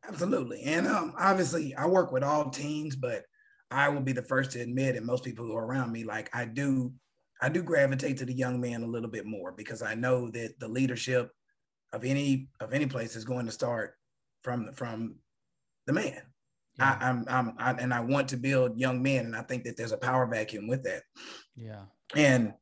Absolutely. 0.09 0.63
And 0.63 0.87
um, 0.87 1.13
obviously, 1.17 1.75
I 1.75 1.85
work 1.85 2.11
with 2.11 2.23
all 2.23 2.49
teams, 2.49 2.95
but 2.95 3.23
I 3.71 3.89
will 3.89 4.01
be 4.01 4.11
the 4.11 4.23
first 4.23 4.51
to 4.51 4.59
admit, 4.59 4.95
and 4.95 5.05
most 5.05 5.23
people 5.23 5.45
who 5.45 5.55
are 5.55 5.65
around 5.65 5.91
me, 5.91 6.03
like 6.03 6.35
I 6.35 6.45
do, 6.45 6.91
I 7.41 7.49
do 7.49 7.61
gravitate 7.61 8.17
to 8.17 8.25
the 8.25 8.33
young 8.33 8.59
man 8.59 8.81
a 8.83 8.87
little 8.87 9.09
bit 9.09 9.25
more 9.25 9.51
because 9.51 9.81
I 9.81 9.93
know 9.93 10.29
that 10.31 10.59
the 10.59 10.67
leadership 10.67 11.31
of 11.93 12.03
any 12.03 12.49
of 12.59 12.73
any 12.73 12.87
place 12.87 13.15
is 13.15 13.23
going 13.23 13.45
to 13.45 13.51
start 13.51 13.93
from 14.43 14.73
from 14.73 15.15
the 15.85 15.93
man. 15.93 16.21
Yeah. 16.77 16.97
I, 16.99 17.09
I'm, 17.09 17.25
I'm, 17.27 17.53
I, 17.57 17.71
and 17.73 17.93
I 17.93 17.99
want 17.99 18.29
to 18.29 18.37
build 18.37 18.79
young 18.79 19.01
men, 19.01 19.25
and 19.25 19.35
I 19.35 19.41
think 19.41 19.63
that 19.65 19.77
there's 19.77 19.91
a 19.91 19.97
power 19.97 20.25
vacuum 20.25 20.67
with 20.67 20.83
that. 20.83 21.03
Yeah. 21.55 21.83
And 22.15 22.53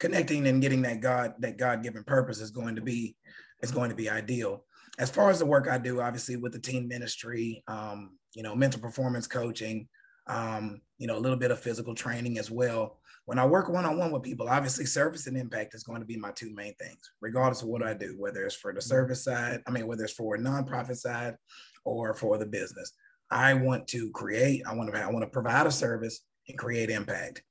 connecting 0.00 0.46
and 0.46 0.62
getting 0.62 0.82
that 0.82 1.00
God, 1.00 1.34
that 1.40 1.58
God 1.58 1.82
given 1.82 2.02
purpose 2.04 2.40
is 2.40 2.50
going 2.50 2.76
to 2.76 2.82
be, 2.82 3.16
is 3.62 3.70
going 3.70 3.90
to 3.90 3.96
be 3.96 4.08
ideal 4.08 4.64
as 4.98 5.10
far 5.10 5.30
as 5.30 5.38
the 5.38 5.46
work 5.46 5.68
I 5.68 5.78
do, 5.78 6.00
obviously 6.00 6.36
with 6.36 6.52
the 6.52 6.58
team 6.58 6.88
ministry, 6.88 7.62
um, 7.68 8.18
you 8.34 8.42
know, 8.42 8.54
mental 8.54 8.80
performance 8.80 9.26
coaching, 9.26 9.88
um, 10.26 10.80
you 10.98 11.06
know, 11.06 11.16
a 11.16 11.20
little 11.20 11.38
bit 11.38 11.50
of 11.50 11.60
physical 11.60 11.94
training 11.94 12.38
as 12.38 12.50
well. 12.50 12.98
When 13.24 13.38
I 13.38 13.46
work 13.46 13.68
one 13.68 13.84
on 13.84 13.98
one 13.98 14.10
with 14.10 14.22
people, 14.22 14.48
obviously 14.48 14.86
service 14.86 15.26
and 15.26 15.36
impact 15.36 15.74
is 15.74 15.84
going 15.84 16.00
to 16.00 16.06
be 16.06 16.16
my 16.16 16.32
two 16.32 16.52
main 16.54 16.74
things, 16.74 16.98
regardless 17.20 17.62
of 17.62 17.68
what 17.68 17.82
I 17.82 17.94
do, 17.94 18.16
whether 18.18 18.44
it's 18.44 18.54
for 18.54 18.72
the 18.72 18.80
mm-hmm. 18.80 18.88
service 18.88 19.24
side, 19.24 19.62
I 19.66 19.70
mean, 19.70 19.86
whether 19.86 20.04
it's 20.04 20.12
for 20.12 20.34
a 20.34 20.38
nonprofit 20.38 20.96
side 20.96 21.36
or 21.84 22.14
for 22.14 22.38
the 22.38 22.46
business. 22.46 22.92
I 23.30 23.54
want 23.54 23.86
to 23.88 24.10
create, 24.10 24.62
I 24.66 24.74
want 24.74 24.92
to, 24.92 25.00
I 25.00 25.10
want 25.10 25.22
to 25.22 25.30
provide 25.30 25.66
a 25.66 25.70
service 25.70 26.20
and 26.48 26.58
create 26.58 26.90
impact. 26.90 27.42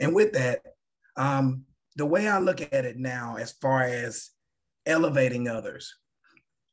And 0.00 0.14
with 0.14 0.32
that, 0.32 0.60
um, 1.16 1.64
the 1.96 2.06
way 2.06 2.28
I 2.28 2.38
look 2.38 2.60
at 2.60 2.84
it 2.84 2.96
now, 2.96 3.36
as 3.38 3.52
far 3.52 3.82
as 3.82 4.30
elevating 4.86 5.48
others, 5.48 5.94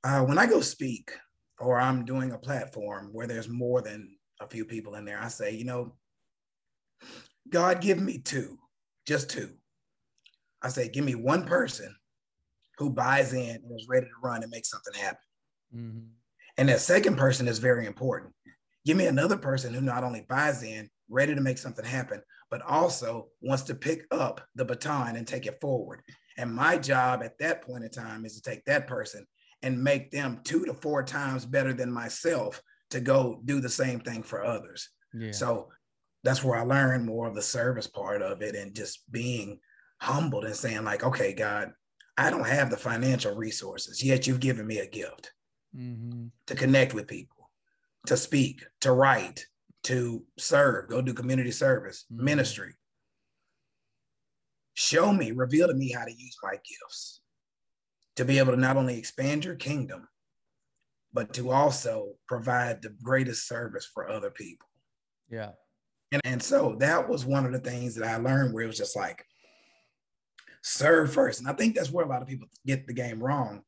uh, 0.05 0.21
when 0.21 0.37
I 0.37 0.45
go 0.45 0.61
speak 0.61 1.11
or 1.59 1.79
I'm 1.79 2.05
doing 2.05 2.31
a 2.31 2.37
platform 2.37 3.09
where 3.11 3.25
there's 3.25 3.49
more 3.49 3.81
than 3.81 4.15
a 4.39 4.47
few 4.47 4.63
people 4.63 4.93
in 4.95 5.03
there, 5.03 5.19
I 5.19 5.29
say, 5.29 5.55
you 5.55 5.65
know, 5.65 5.95
God, 7.49 7.81
give 7.81 7.99
me 7.99 8.19
two, 8.19 8.59
just 9.07 9.31
two. 9.31 9.49
I 10.61 10.69
say, 10.69 10.89
give 10.89 11.03
me 11.03 11.15
one 11.15 11.45
person 11.45 11.95
who 12.77 12.91
buys 12.91 13.33
in 13.33 13.55
and 13.55 13.79
is 13.79 13.87
ready 13.89 14.05
to 14.05 14.11
run 14.23 14.43
and 14.43 14.51
make 14.51 14.65
something 14.65 14.93
happen. 14.93 15.17
Mm-hmm. 15.75 15.99
And 16.57 16.69
that 16.69 16.81
second 16.81 17.17
person 17.17 17.47
is 17.47 17.57
very 17.57 17.87
important. 17.87 18.33
Give 18.85 18.97
me 18.97 19.07
another 19.07 19.37
person 19.37 19.73
who 19.73 19.81
not 19.81 20.03
only 20.03 20.23
buys 20.29 20.61
in, 20.61 20.87
ready 21.09 21.33
to 21.33 21.41
make 21.41 21.57
something 21.57 21.85
happen, 21.85 22.21
but 22.51 22.61
also 22.61 23.29
wants 23.41 23.63
to 23.63 23.75
pick 23.75 24.05
up 24.11 24.41
the 24.53 24.65
baton 24.65 25.15
and 25.15 25.27
take 25.27 25.47
it 25.47 25.59
forward. 25.59 26.01
And 26.37 26.53
my 26.53 26.77
job 26.77 27.23
at 27.23 27.39
that 27.39 27.63
point 27.63 27.83
in 27.83 27.89
time 27.89 28.23
is 28.25 28.39
to 28.39 28.41
take 28.41 28.63
that 28.65 28.85
person 28.85 29.25
and 29.63 29.83
make 29.83 30.11
them 30.11 30.41
two 30.43 30.65
to 30.65 30.73
four 30.73 31.03
times 31.03 31.45
better 31.45 31.73
than 31.73 31.91
myself 31.91 32.61
to 32.91 32.99
go 32.99 33.41
do 33.45 33.59
the 33.59 33.69
same 33.69 33.99
thing 33.99 34.23
for 34.23 34.43
others. 34.43 34.89
Yeah. 35.13 35.31
So 35.31 35.69
that's 36.23 36.43
where 36.43 36.57
I 36.57 36.63
learned 36.63 37.05
more 37.05 37.27
of 37.27 37.35
the 37.35 37.41
service 37.41 37.87
part 37.87 38.21
of 38.21 38.41
it 38.41 38.55
and 38.55 38.75
just 38.75 39.11
being 39.11 39.59
humbled 40.01 40.45
and 40.45 40.55
saying, 40.55 40.83
like, 40.83 41.03
okay, 41.03 41.33
God, 41.33 41.71
I 42.17 42.29
don't 42.29 42.47
have 42.47 42.69
the 42.69 42.77
financial 42.77 43.35
resources, 43.35 44.03
yet 44.03 44.27
you've 44.27 44.39
given 44.39 44.65
me 44.65 44.79
a 44.79 44.87
gift 44.87 45.31
mm-hmm. 45.75 46.27
to 46.47 46.55
connect 46.55 46.93
with 46.93 47.07
people, 47.07 47.49
to 48.07 48.15
speak, 48.17 48.63
to 48.81 48.91
write, 48.91 49.45
to 49.83 50.23
serve, 50.37 50.89
go 50.89 51.01
do 51.01 51.13
community 51.13 51.51
service, 51.51 52.05
mm-hmm. 52.11 52.23
ministry. 52.23 52.73
Show 54.73 55.13
me, 55.13 55.31
reveal 55.31 55.67
to 55.67 55.73
me 55.73 55.91
how 55.91 56.05
to 56.05 56.11
use 56.11 56.37
my 56.43 56.53
gifts 56.53 57.21
to 58.15 58.25
be 58.25 58.39
able 58.39 58.53
to 58.53 58.59
not 58.59 58.77
only 58.77 58.97
expand 58.97 59.45
your 59.45 59.55
kingdom, 59.55 60.07
but 61.13 61.33
to 61.33 61.51
also 61.51 62.13
provide 62.27 62.81
the 62.81 62.95
greatest 63.03 63.47
service 63.47 63.85
for 63.85 64.09
other 64.09 64.29
people. 64.29 64.67
Yeah. 65.29 65.51
And, 66.11 66.21
and 66.25 66.43
so 66.43 66.75
that 66.79 67.09
was 67.09 67.25
one 67.25 67.45
of 67.45 67.51
the 67.51 67.59
things 67.59 67.95
that 67.95 68.07
I 68.07 68.17
learned 68.17 68.53
where 68.53 68.63
it 68.63 68.67
was 68.67 68.77
just 68.77 68.95
like, 68.95 69.25
serve 70.61 71.13
first. 71.13 71.39
And 71.39 71.49
I 71.49 71.53
think 71.53 71.75
that's 71.75 71.91
where 71.91 72.05
a 72.05 72.09
lot 72.09 72.21
of 72.21 72.27
people 72.27 72.47
get 72.65 72.87
the 72.87 72.93
game 72.93 73.21
wrong. 73.21 73.61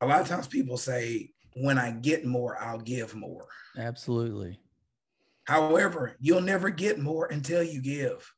A 0.00 0.06
lot 0.06 0.20
of 0.20 0.28
times 0.28 0.46
people 0.46 0.76
say, 0.76 1.30
when 1.56 1.78
I 1.78 1.90
get 1.90 2.26
more, 2.26 2.56
I'll 2.60 2.78
give 2.78 3.14
more. 3.14 3.46
Absolutely. 3.78 4.58
However, 5.44 6.16
you'll 6.20 6.42
never 6.42 6.70
get 6.70 6.98
more 6.98 7.26
until 7.26 7.62
you 7.62 7.80
give. 7.80 8.30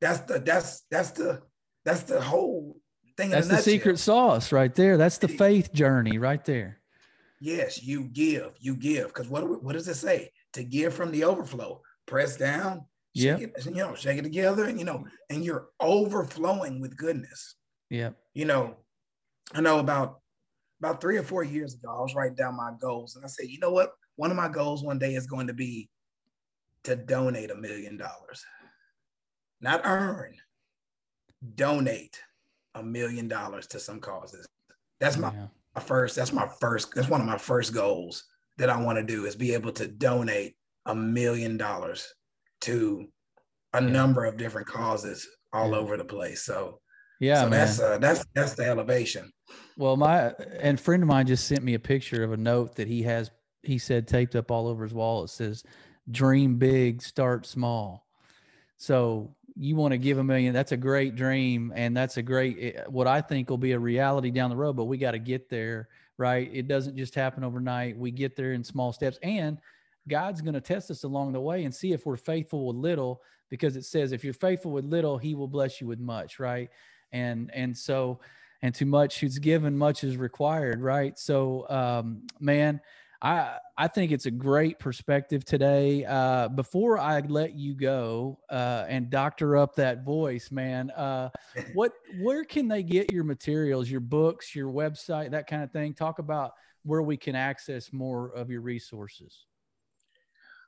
That's 0.00 0.20
the 0.20 0.38
that's 0.38 0.82
that's 0.90 1.10
the 1.10 1.42
that's 1.84 2.02
the 2.02 2.20
whole 2.20 2.79
thing. 3.20 3.30
That's 3.30 3.48
the 3.48 3.58
secret 3.58 3.98
sauce 3.98 4.52
right 4.52 4.74
there. 4.74 4.96
That's 4.96 5.18
the 5.18 5.28
faith 5.28 5.72
journey 5.72 6.18
right 6.18 6.44
there. 6.44 6.78
Yes, 7.40 7.82
you 7.82 8.04
give, 8.04 8.52
you 8.60 8.76
give. 8.76 9.08
Because 9.08 9.28
what 9.28 9.62
what 9.62 9.72
does 9.72 9.88
it 9.88 9.94
say? 9.94 10.30
To 10.54 10.64
give 10.64 10.94
from 10.94 11.10
the 11.10 11.24
overflow, 11.24 11.80
press 12.06 12.36
down, 12.36 12.84
yeah, 13.14 13.38
you 13.38 13.50
know, 13.66 13.94
shake 13.94 14.18
it 14.18 14.22
together, 14.22 14.64
and 14.64 14.78
you 14.78 14.84
know, 14.84 15.04
and 15.30 15.44
you're 15.44 15.68
overflowing 15.80 16.80
with 16.80 16.96
goodness. 16.96 17.54
Yeah, 17.88 18.10
you 18.34 18.44
know, 18.44 18.76
I 19.54 19.60
know 19.60 19.78
about 19.78 20.20
about 20.80 21.00
three 21.00 21.18
or 21.18 21.22
four 21.22 21.44
years 21.44 21.74
ago, 21.74 21.94
I 21.96 22.00
was 22.00 22.14
writing 22.14 22.36
down 22.36 22.56
my 22.56 22.72
goals, 22.80 23.16
and 23.16 23.24
I 23.24 23.28
said, 23.28 23.48
you 23.48 23.58
know 23.58 23.70
what? 23.70 23.92
One 24.16 24.30
of 24.30 24.36
my 24.36 24.48
goals 24.48 24.82
one 24.82 24.98
day 24.98 25.14
is 25.14 25.26
going 25.26 25.46
to 25.46 25.54
be 25.54 25.88
to 26.84 26.96
donate 26.96 27.50
a 27.50 27.54
million 27.54 27.96
dollars, 27.96 28.44
not 29.60 29.82
earn, 29.84 30.34
donate 31.54 32.20
a 32.74 32.82
million 32.82 33.28
dollars 33.28 33.66
to 33.68 33.80
some 33.80 34.00
causes. 34.00 34.46
That's 35.00 35.16
my, 35.16 35.32
yeah. 35.32 35.46
my 35.74 35.82
first, 35.82 36.16
that's 36.16 36.32
my 36.32 36.48
first, 36.60 36.94
that's 36.94 37.08
one 37.08 37.20
of 37.20 37.26
my 37.26 37.38
first 37.38 37.72
goals 37.74 38.24
that 38.58 38.70
I 38.70 38.80
want 38.80 38.98
to 38.98 39.04
do 39.04 39.26
is 39.26 39.34
be 39.34 39.54
able 39.54 39.72
to 39.72 39.88
donate 39.88 40.54
a 40.86 40.94
million 40.94 41.56
dollars 41.56 42.14
to 42.62 43.08
a 43.72 43.82
yeah. 43.82 43.88
number 43.88 44.24
of 44.24 44.36
different 44.36 44.66
causes 44.66 45.26
all 45.52 45.70
yeah. 45.70 45.76
over 45.76 45.96
the 45.96 46.04
place. 46.04 46.42
So 46.42 46.80
yeah, 47.20 47.42
so 47.42 47.48
that's 47.50 47.80
uh, 47.80 47.98
that's 47.98 48.24
that's 48.34 48.54
the 48.54 48.64
elevation. 48.64 49.30
Well, 49.76 49.96
my 49.96 50.32
and 50.58 50.80
friend 50.80 51.02
of 51.02 51.08
mine 51.08 51.26
just 51.26 51.46
sent 51.46 51.62
me 51.62 51.74
a 51.74 51.78
picture 51.78 52.24
of 52.24 52.32
a 52.32 52.36
note 52.36 52.76
that 52.76 52.88
he 52.88 53.02
has. 53.02 53.30
He 53.62 53.76
said 53.76 54.08
taped 54.08 54.34
up 54.34 54.50
all 54.50 54.66
over 54.66 54.84
his 54.84 54.94
wall. 54.94 55.24
It 55.24 55.28
says, 55.28 55.62
"Dream 56.10 56.56
big, 56.56 57.02
start 57.02 57.44
small." 57.44 58.06
So 58.78 59.36
you 59.56 59.76
want 59.76 59.92
to 59.92 59.98
give 59.98 60.18
a 60.18 60.24
million 60.24 60.52
that's 60.54 60.72
a 60.72 60.76
great 60.76 61.16
dream 61.16 61.72
and 61.74 61.96
that's 61.96 62.16
a 62.16 62.22
great 62.22 62.56
eh, 62.60 62.82
what 62.88 63.06
i 63.06 63.20
think 63.20 63.50
will 63.50 63.58
be 63.58 63.72
a 63.72 63.78
reality 63.78 64.30
down 64.30 64.50
the 64.50 64.56
road 64.56 64.74
but 64.76 64.84
we 64.84 64.96
got 64.96 65.12
to 65.12 65.18
get 65.18 65.48
there 65.48 65.88
right? 66.20 66.50
It 66.52 66.68
doesn't 66.68 66.98
just 66.98 67.14
happen 67.14 67.42
overnight. 67.44 67.96
We 67.96 68.10
get 68.10 68.36
there 68.36 68.52
in 68.52 68.62
small 68.62 68.92
steps 68.92 69.18
and 69.22 69.58
god's 70.08 70.40
going 70.40 70.54
to 70.54 70.60
test 70.60 70.90
us 70.90 71.04
along 71.04 71.32
the 71.32 71.40
way 71.40 71.64
and 71.64 71.74
see 71.74 71.92
if 71.92 72.06
we're 72.06 72.16
faithful 72.16 72.66
with 72.66 72.76
little 72.76 73.20
because 73.50 73.76
it 73.76 73.84
says 73.84 74.12
if 74.12 74.24
you're 74.24 74.32
faithful 74.32 74.70
with 74.70 74.84
little 74.84 75.18
he 75.18 75.34
will 75.34 75.46
bless 75.46 75.80
you 75.80 75.86
with 75.86 75.98
much 75.98 76.38
right? 76.38 76.68
And 77.12 77.50
and 77.54 77.76
so 77.76 78.20
and 78.62 78.74
too 78.74 78.86
much 78.86 79.20
who's 79.20 79.38
given 79.38 79.76
much 79.76 80.04
is 80.04 80.16
required 80.16 80.80
right? 80.82 81.18
So 81.18 81.66
um 81.70 82.22
man 82.38 82.80
I 83.22 83.58
I 83.76 83.88
think 83.88 84.12
it's 84.12 84.24
a 84.26 84.30
great 84.30 84.78
perspective 84.78 85.44
today. 85.44 86.04
Uh, 86.04 86.46
before 86.48 86.98
I 86.98 87.20
let 87.20 87.54
you 87.54 87.74
go 87.74 88.38
uh, 88.50 88.84
and 88.88 89.10
doctor 89.10 89.56
up 89.56 89.74
that 89.76 90.04
voice, 90.04 90.50
man, 90.50 90.90
uh, 90.90 91.30
what 91.74 91.92
where 92.20 92.44
can 92.44 92.68
they 92.68 92.82
get 92.82 93.12
your 93.12 93.24
materials, 93.24 93.90
your 93.90 94.00
books, 94.00 94.54
your 94.54 94.68
website, 94.68 95.30
that 95.32 95.46
kind 95.46 95.62
of 95.62 95.70
thing? 95.70 95.92
Talk 95.94 96.18
about 96.18 96.52
where 96.82 97.02
we 97.02 97.18
can 97.18 97.36
access 97.36 97.92
more 97.92 98.30
of 98.30 98.50
your 98.50 98.62
resources. 98.62 99.44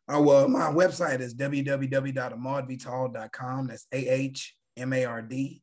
Oh 0.08 0.20
well, 0.20 0.48
my 0.48 0.70
website 0.70 1.20
is 1.20 1.34
www.ahmardvital.com. 1.34 3.66
That's 3.66 3.86
A 3.92 4.08
H 4.08 4.54
M 4.76 4.92
A 4.92 5.06
R 5.06 5.22
D 5.22 5.62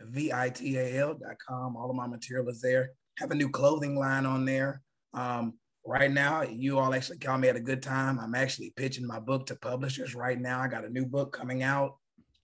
V 0.00 0.32
I 0.32 0.50
T 0.50 0.76
A 0.76 0.98
L.com. 0.98 1.76
All 1.76 1.88
of 1.88 1.96
my 1.96 2.06
material 2.06 2.46
is 2.50 2.60
there. 2.60 2.90
Have 3.18 3.30
a 3.30 3.34
new 3.34 3.48
clothing 3.48 3.96
line 3.96 4.26
on 4.26 4.44
there. 4.44 4.82
Um, 5.14 5.54
right 5.86 6.10
now 6.10 6.42
you 6.42 6.78
all 6.78 6.94
actually 6.94 7.18
call 7.18 7.38
me 7.38 7.48
at 7.48 7.56
a 7.56 7.60
good 7.60 7.82
time. 7.82 8.18
I'm 8.18 8.34
actually 8.34 8.72
pitching 8.76 9.06
my 9.06 9.20
book 9.20 9.46
to 9.46 9.56
publishers 9.56 10.14
right 10.14 10.40
now. 10.40 10.60
I 10.60 10.68
got 10.68 10.84
a 10.84 10.90
new 10.90 11.06
book 11.06 11.32
coming 11.32 11.62
out 11.62 11.96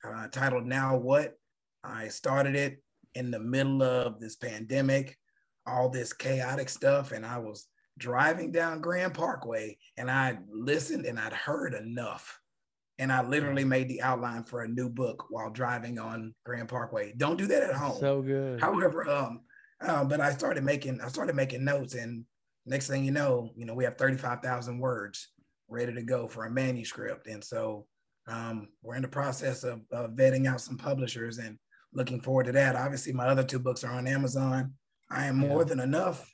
uh, 0.04 0.28
titled 0.28 0.66
now 0.66 0.96
what? 0.96 1.34
I 1.84 2.08
started 2.08 2.54
it 2.54 2.82
in 3.14 3.30
the 3.30 3.40
middle 3.40 3.82
of 3.82 4.20
this 4.20 4.36
pandemic 4.36 5.18
all 5.66 5.88
this 5.88 6.12
chaotic 6.12 6.68
stuff 6.68 7.12
and 7.12 7.24
i 7.24 7.38
was 7.38 7.68
driving 7.98 8.50
down 8.50 8.80
grand 8.80 9.14
parkway 9.14 9.76
and 9.96 10.10
i 10.10 10.36
listened 10.50 11.06
and 11.06 11.20
i'd 11.20 11.32
heard 11.32 11.74
enough. 11.74 12.38
And 12.98 13.12
i 13.12 13.22
literally 13.22 13.64
made 13.64 13.88
the 13.88 14.02
outline 14.02 14.44
for 14.44 14.62
a 14.62 14.68
new 14.68 14.88
book 14.88 15.26
while 15.28 15.50
driving 15.50 15.98
on 15.98 16.34
grand 16.44 16.68
parkway. 16.68 17.12
Don't 17.16 17.36
do 17.36 17.46
that 17.46 17.62
at 17.62 17.74
home. 17.74 17.98
so 17.98 18.22
good. 18.22 18.60
However 18.60 19.08
um 19.08 19.40
uh, 19.80 20.04
but 20.04 20.20
i 20.20 20.32
started 20.32 20.64
making 20.64 21.00
i 21.00 21.08
started 21.08 21.34
making 21.34 21.64
notes 21.64 21.94
and 21.94 22.24
next 22.66 22.88
thing 22.88 23.04
you 23.04 23.10
know, 23.10 23.50
you 23.56 23.64
know, 23.64 23.74
we 23.74 23.84
have 23.84 23.98
35,000 23.98 24.78
words 24.78 25.28
ready 25.68 25.92
to 25.94 26.02
go 26.02 26.28
for 26.28 26.44
a 26.44 26.50
manuscript. 26.50 27.26
And 27.26 27.42
so 27.42 27.86
um, 28.28 28.68
we're 28.82 28.96
in 28.96 29.02
the 29.02 29.08
process 29.08 29.64
of, 29.64 29.80
of, 29.90 30.12
vetting 30.12 30.46
out 30.46 30.60
some 30.60 30.76
publishers 30.76 31.38
and 31.38 31.58
looking 31.92 32.20
forward 32.20 32.44
to 32.44 32.52
that. 32.52 32.76
Obviously, 32.76 33.12
my 33.12 33.26
other 33.26 33.42
two 33.42 33.58
books 33.58 33.82
are 33.82 33.92
on 33.92 34.06
Amazon. 34.06 34.74
I 35.10 35.26
am 35.26 35.36
more 35.38 35.62
yeah. 35.62 35.68
than 35.68 35.80
enough. 35.80 36.32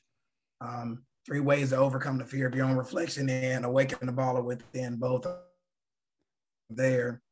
Um, 0.61 1.05
three 1.25 1.41
ways 1.41 1.71
to 1.71 1.77
overcome 1.77 2.19
the 2.19 2.25
fear 2.25 2.47
of 2.47 2.55
your 2.55 2.67
own 2.67 2.77
reflection 2.77 3.29
and 3.31 3.65
awaken 3.65 4.07
the 4.07 4.13
baller 4.13 4.45
within 4.45 4.97
both 4.97 5.27
there. 6.71 7.23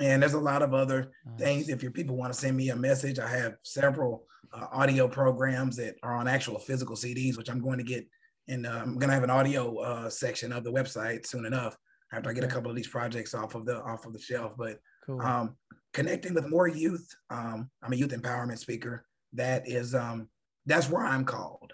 And 0.00 0.22
there's 0.22 0.34
a 0.34 0.40
lot 0.40 0.62
of 0.62 0.74
other 0.74 1.12
nice. 1.24 1.38
things. 1.38 1.68
If 1.68 1.82
your 1.82 1.92
people 1.92 2.16
want 2.16 2.32
to 2.32 2.38
send 2.38 2.56
me 2.56 2.70
a 2.70 2.76
message, 2.76 3.18
I 3.18 3.28
have 3.28 3.54
several 3.62 4.24
uh, 4.52 4.66
audio 4.72 5.08
programs 5.08 5.76
that 5.76 5.96
are 6.02 6.14
on 6.14 6.26
actual 6.26 6.58
physical 6.58 6.96
CDs, 6.96 7.36
which 7.36 7.48
I'm 7.48 7.60
going 7.60 7.78
to 7.78 7.84
get 7.84 8.06
and 8.48 8.66
uh, 8.66 8.80
I'm 8.82 8.98
gonna 8.98 9.12
have 9.12 9.22
an 9.22 9.30
audio 9.30 9.78
uh, 9.78 10.10
section 10.10 10.52
of 10.52 10.64
the 10.64 10.72
website 10.72 11.26
soon 11.26 11.46
enough 11.46 11.76
after 12.12 12.30
I 12.30 12.32
get 12.32 12.44
a 12.44 12.48
couple 12.48 12.70
of 12.70 12.76
these 12.76 12.88
projects 12.88 13.34
off 13.34 13.54
of 13.54 13.66
the 13.66 13.82
off 13.82 14.06
of 14.06 14.12
the 14.12 14.18
shelf. 14.18 14.52
But 14.56 14.78
cool. 15.06 15.20
um, 15.20 15.56
connecting 15.92 16.34
with 16.34 16.48
more 16.48 16.68
youth, 16.68 17.08
um, 17.30 17.70
I'm 17.82 17.92
a 17.92 17.96
youth 17.96 18.10
empowerment 18.10 18.58
speaker. 18.58 19.06
That 19.32 19.68
is 19.68 19.94
um, 19.94 20.28
that's 20.66 20.88
where 20.88 21.04
I'm 21.04 21.24
called. 21.24 21.72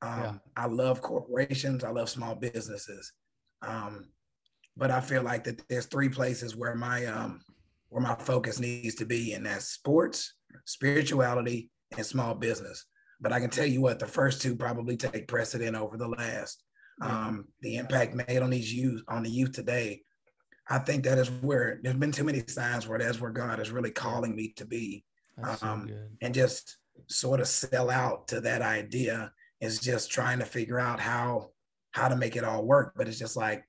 Um, 0.00 0.20
yeah. 0.20 0.34
I 0.56 0.66
love 0.66 1.00
corporations. 1.00 1.84
I 1.84 1.90
love 1.90 2.08
small 2.08 2.34
businesses, 2.34 3.12
um, 3.62 4.08
but 4.76 4.90
I 4.90 5.00
feel 5.00 5.22
like 5.22 5.44
that 5.44 5.62
there's 5.68 5.86
three 5.86 6.08
places 6.08 6.56
where 6.56 6.74
my 6.74 7.06
um, 7.06 7.40
where 7.88 8.02
my 8.02 8.14
focus 8.14 8.58
needs 8.58 8.94
to 8.96 9.04
be, 9.04 9.34
and 9.34 9.46
that's 9.46 9.66
sports, 9.66 10.34
spirituality, 10.64 11.70
and 11.96 12.06
small 12.06 12.34
business. 12.34 12.86
But 13.22 13.32
I 13.32 13.40
can 13.40 13.50
tell 13.50 13.66
you 13.66 13.80
what, 13.80 13.98
the 13.98 14.06
first 14.06 14.42
two 14.42 14.56
probably 14.56 14.96
take 14.96 15.28
precedent 15.28 15.76
over 15.76 15.96
the 15.96 16.08
last. 16.08 16.62
Um, 17.00 17.46
the 17.62 17.76
impact 17.76 18.14
made 18.14 18.42
on 18.42 18.50
these 18.50 18.72
youth, 18.72 19.02
on 19.08 19.22
the 19.22 19.30
youth 19.30 19.52
today, 19.52 20.02
I 20.68 20.78
think 20.78 21.04
that 21.04 21.18
is 21.18 21.30
where 21.30 21.80
there's 21.82 21.96
been 21.96 22.12
too 22.12 22.24
many 22.24 22.42
signs 22.46 22.86
where 22.86 22.98
that's 22.98 23.20
where 23.20 23.30
God 23.30 23.60
is 23.60 23.70
really 23.70 23.90
calling 23.90 24.36
me 24.36 24.52
to 24.56 24.66
be. 24.66 25.04
Um, 25.42 25.88
so 25.88 25.94
and 26.20 26.34
just 26.34 26.76
sort 27.06 27.40
of 27.40 27.48
sell 27.48 27.90
out 27.90 28.28
to 28.28 28.40
that 28.42 28.62
idea 28.62 29.32
is 29.60 29.80
just 29.80 30.10
trying 30.10 30.38
to 30.40 30.44
figure 30.44 30.78
out 30.78 31.00
how 31.00 31.50
how 31.92 32.08
to 32.08 32.16
make 32.16 32.36
it 32.36 32.44
all 32.44 32.64
work. 32.64 32.92
But 32.96 33.08
it's 33.08 33.18
just 33.18 33.36
like 33.36 33.64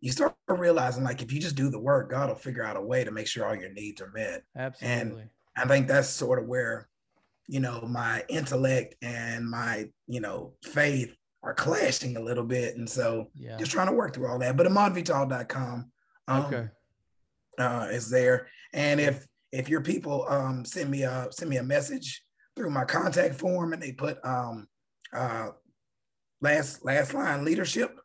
you 0.00 0.12
start 0.12 0.34
realizing 0.48 1.04
like 1.04 1.22
if 1.22 1.32
you 1.32 1.40
just 1.40 1.56
do 1.56 1.70
the 1.70 1.80
work, 1.80 2.10
God 2.10 2.28
will 2.28 2.36
figure 2.36 2.64
out 2.64 2.76
a 2.76 2.82
way 2.82 3.04
to 3.04 3.10
make 3.10 3.26
sure 3.26 3.46
all 3.46 3.54
your 3.54 3.72
needs 3.72 4.00
are 4.02 4.12
met. 4.14 4.42
Absolutely. 4.56 5.22
And 5.22 5.30
I 5.56 5.66
think 5.66 5.86
that's 5.86 6.08
sort 6.08 6.38
of 6.38 6.46
where, 6.46 6.88
you 7.46 7.60
know, 7.60 7.82
my 7.82 8.24
intellect 8.28 8.96
and 9.02 9.48
my, 9.48 9.86
you 10.06 10.20
know, 10.20 10.54
faith 10.62 11.14
are 11.42 11.54
clashing 11.54 12.16
a 12.16 12.20
little 12.20 12.44
bit. 12.44 12.76
And 12.76 12.88
so 12.88 13.26
yeah. 13.34 13.56
just 13.58 13.70
trying 13.70 13.88
to 13.88 13.92
work 13.92 14.14
through 14.14 14.28
all 14.28 14.38
that. 14.38 14.56
But 14.56 14.66
ahmardvital.com 14.66 15.90
um, 16.28 16.44
okay. 16.46 16.68
uh, 17.58 17.88
is 17.90 18.08
there. 18.10 18.48
And 18.72 19.00
if 19.00 19.26
if 19.52 19.68
your 19.68 19.82
people 19.82 20.26
um, 20.28 20.64
send 20.64 20.90
me 20.90 21.02
a 21.02 21.28
send 21.30 21.50
me 21.50 21.58
a 21.58 21.62
message 21.62 22.22
through 22.56 22.70
my 22.70 22.84
contact 22.84 23.36
form 23.36 23.72
and 23.72 23.82
they 23.82 23.92
put 23.92 24.18
um, 24.24 24.66
uh, 25.14 25.48
last 26.40 26.84
last 26.84 27.14
line 27.14 27.44
leadership, 27.44 27.96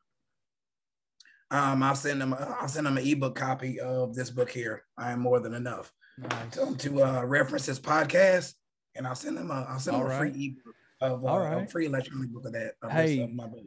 um, 1.49 1.81
I'll 1.81 1.95
send 1.95 2.21
them 2.21 2.35
I'll 2.37 2.67
send 2.67 2.85
them 2.85 2.97
an 2.97 3.07
ebook 3.07 3.35
copy 3.35 3.79
of 3.79 4.13
this 4.15 4.29
book 4.29 4.51
here. 4.51 4.83
I 4.97 5.11
am 5.11 5.21
more 5.21 5.39
than 5.39 5.53
enough. 5.53 5.91
Nice. 6.19 6.31
Tell 6.51 6.65
them 6.65 6.75
to 6.77 7.03
uh, 7.03 7.23
reference 7.23 7.65
this 7.65 7.79
podcast, 7.79 8.53
and 8.99 9.07
I'll 9.07 9.15
send 9.15 9.37
them 9.37 9.49
a 9.49 9.65
I'll 9.67 9.79
send 9.79 9.97
them 9.97 10.05
a 10.05 10.17
free 10.17 10.29
ebook 10.29 10.75
of 11.01 11.25
uh, 11.25 11.39
right. 11.39 11.63
a 11.63 11.67
free 11.67 11.87
electronic 11.87 12.29
book 12.29 12.45
of 12.45 12.53
that. 12.53 12.73
Of 12.83 12.91
hey, 12.91 13.17
this, 13.17 13.29
my 13.33 13.47
book. 13.47 13.63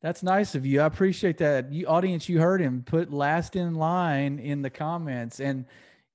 That's 0.00 0.22
nice 0.22 0.54
of 0.54 0.64
you. 0.64 0.80
I 0.80 0.86
appreciate 0.86 1.36
that. 1.38 1.70
You 1.72 1.86
audience, 1.86 2.28
you 2.28 2.40
heard 2.40 2.60
him 2.60 2.82
put 2.86 3.12
last 3.12 3.56
in 3.56 3.74
line 3.74 4.38
in 4.38 4.62
the 4.62 4.70
comments. 4.70 5.40
And 5.40 5.66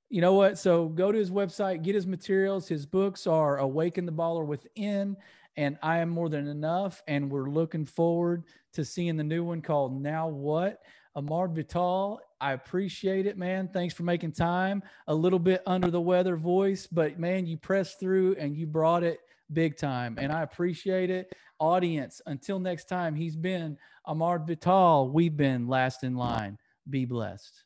you 0.10 0.22
know 0.22 0.34
what? 0.34 0.58
So 0.58 0.88
go 0.88 1.12
to 1.12 1.18
his 1.18 1.30
website, 1.30 1.84
get 1.84 1.96
his 1.96 2.08
materials. 2.08 2.68
His 2.68 2.86
books 2.86 3.28
are 3.28 3.58
Awaken 3.58 4.06
the 4.06 4.12
Baller 4.12 4.46
Within 4.46 5.16
and 5.58 5.78
I 5.82 6.00
Am 6.00 6.10
More 6.10 6.30
Than 6.30 6.48
Enough. 6.48 7.02
And 7.08 7.30
we're 7.30 7.50
looking 7.50 7.86
forward 7.86 8.44
to 8.74 8.84
seeing 8.84 9.18
the 9.18 9.24
new 9.24 9.44
one 9.44 9.62
called 9.62 10.02
Now 10.02 10.28
What? 10.28 10.80
Ahmard 11.16 11.56
Vital, 11.56 12.20
I 12.40 12.54
appreciate 12.54 13.26
it, 13.26 13.38
man. 13.38 13.70
Thanks 13.74 13.94
for 13.94 14.04
making 14.04 14.34
time. 14.34 14.84
A 15.08 15.14
little 15.14 15.40
bit 15.40 15.64
under 15.66 15.90
the 15.90 16.02
weather 16.02 16.36
voice, 16.36 16.88
but 16.88 17.20
man, 17.20 17.48
you 17.48 17.58
pressed 17.58 18.00
through 18.00 18.36
and 18.36 18.56
you 18.56 18.68
brought 18.68 19.04
it 19.04 19.20
big 19.52 19.78
time. 19.78 20.18
And 20.20 20.32
I 20.32 20.44
appreciate 20.44 21.10
it. 21.10 21.34
Audience, 21.60 22.22
until 22.28 22.60
next 22.60 22.86
time, 22.86 23.16
he's 23.16 23.36
been 23.36 23.78
Ahmard 24.08 24.46
Vital. 24.46 25.10
We've 25.10 25.36
been 25.36 25.68
Last 25.68 26.04
in 26.04 26.16
Line. 26.16 26.60
Be 26.88 27.06
blessed. 27.06 27.64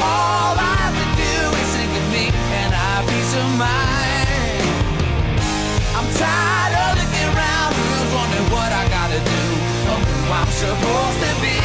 All 0.00 0.56
I 0.58 0.90
do 1.16 1.56
is 1.58 1.76
think 1.76 1.90
of 1.90 2.12
me 2.12 2.26
and 2.26 2.74
I'd. 2.74 4.07
supposed 10.50 11.20
to 11.20 11.42
be 11.42 11.57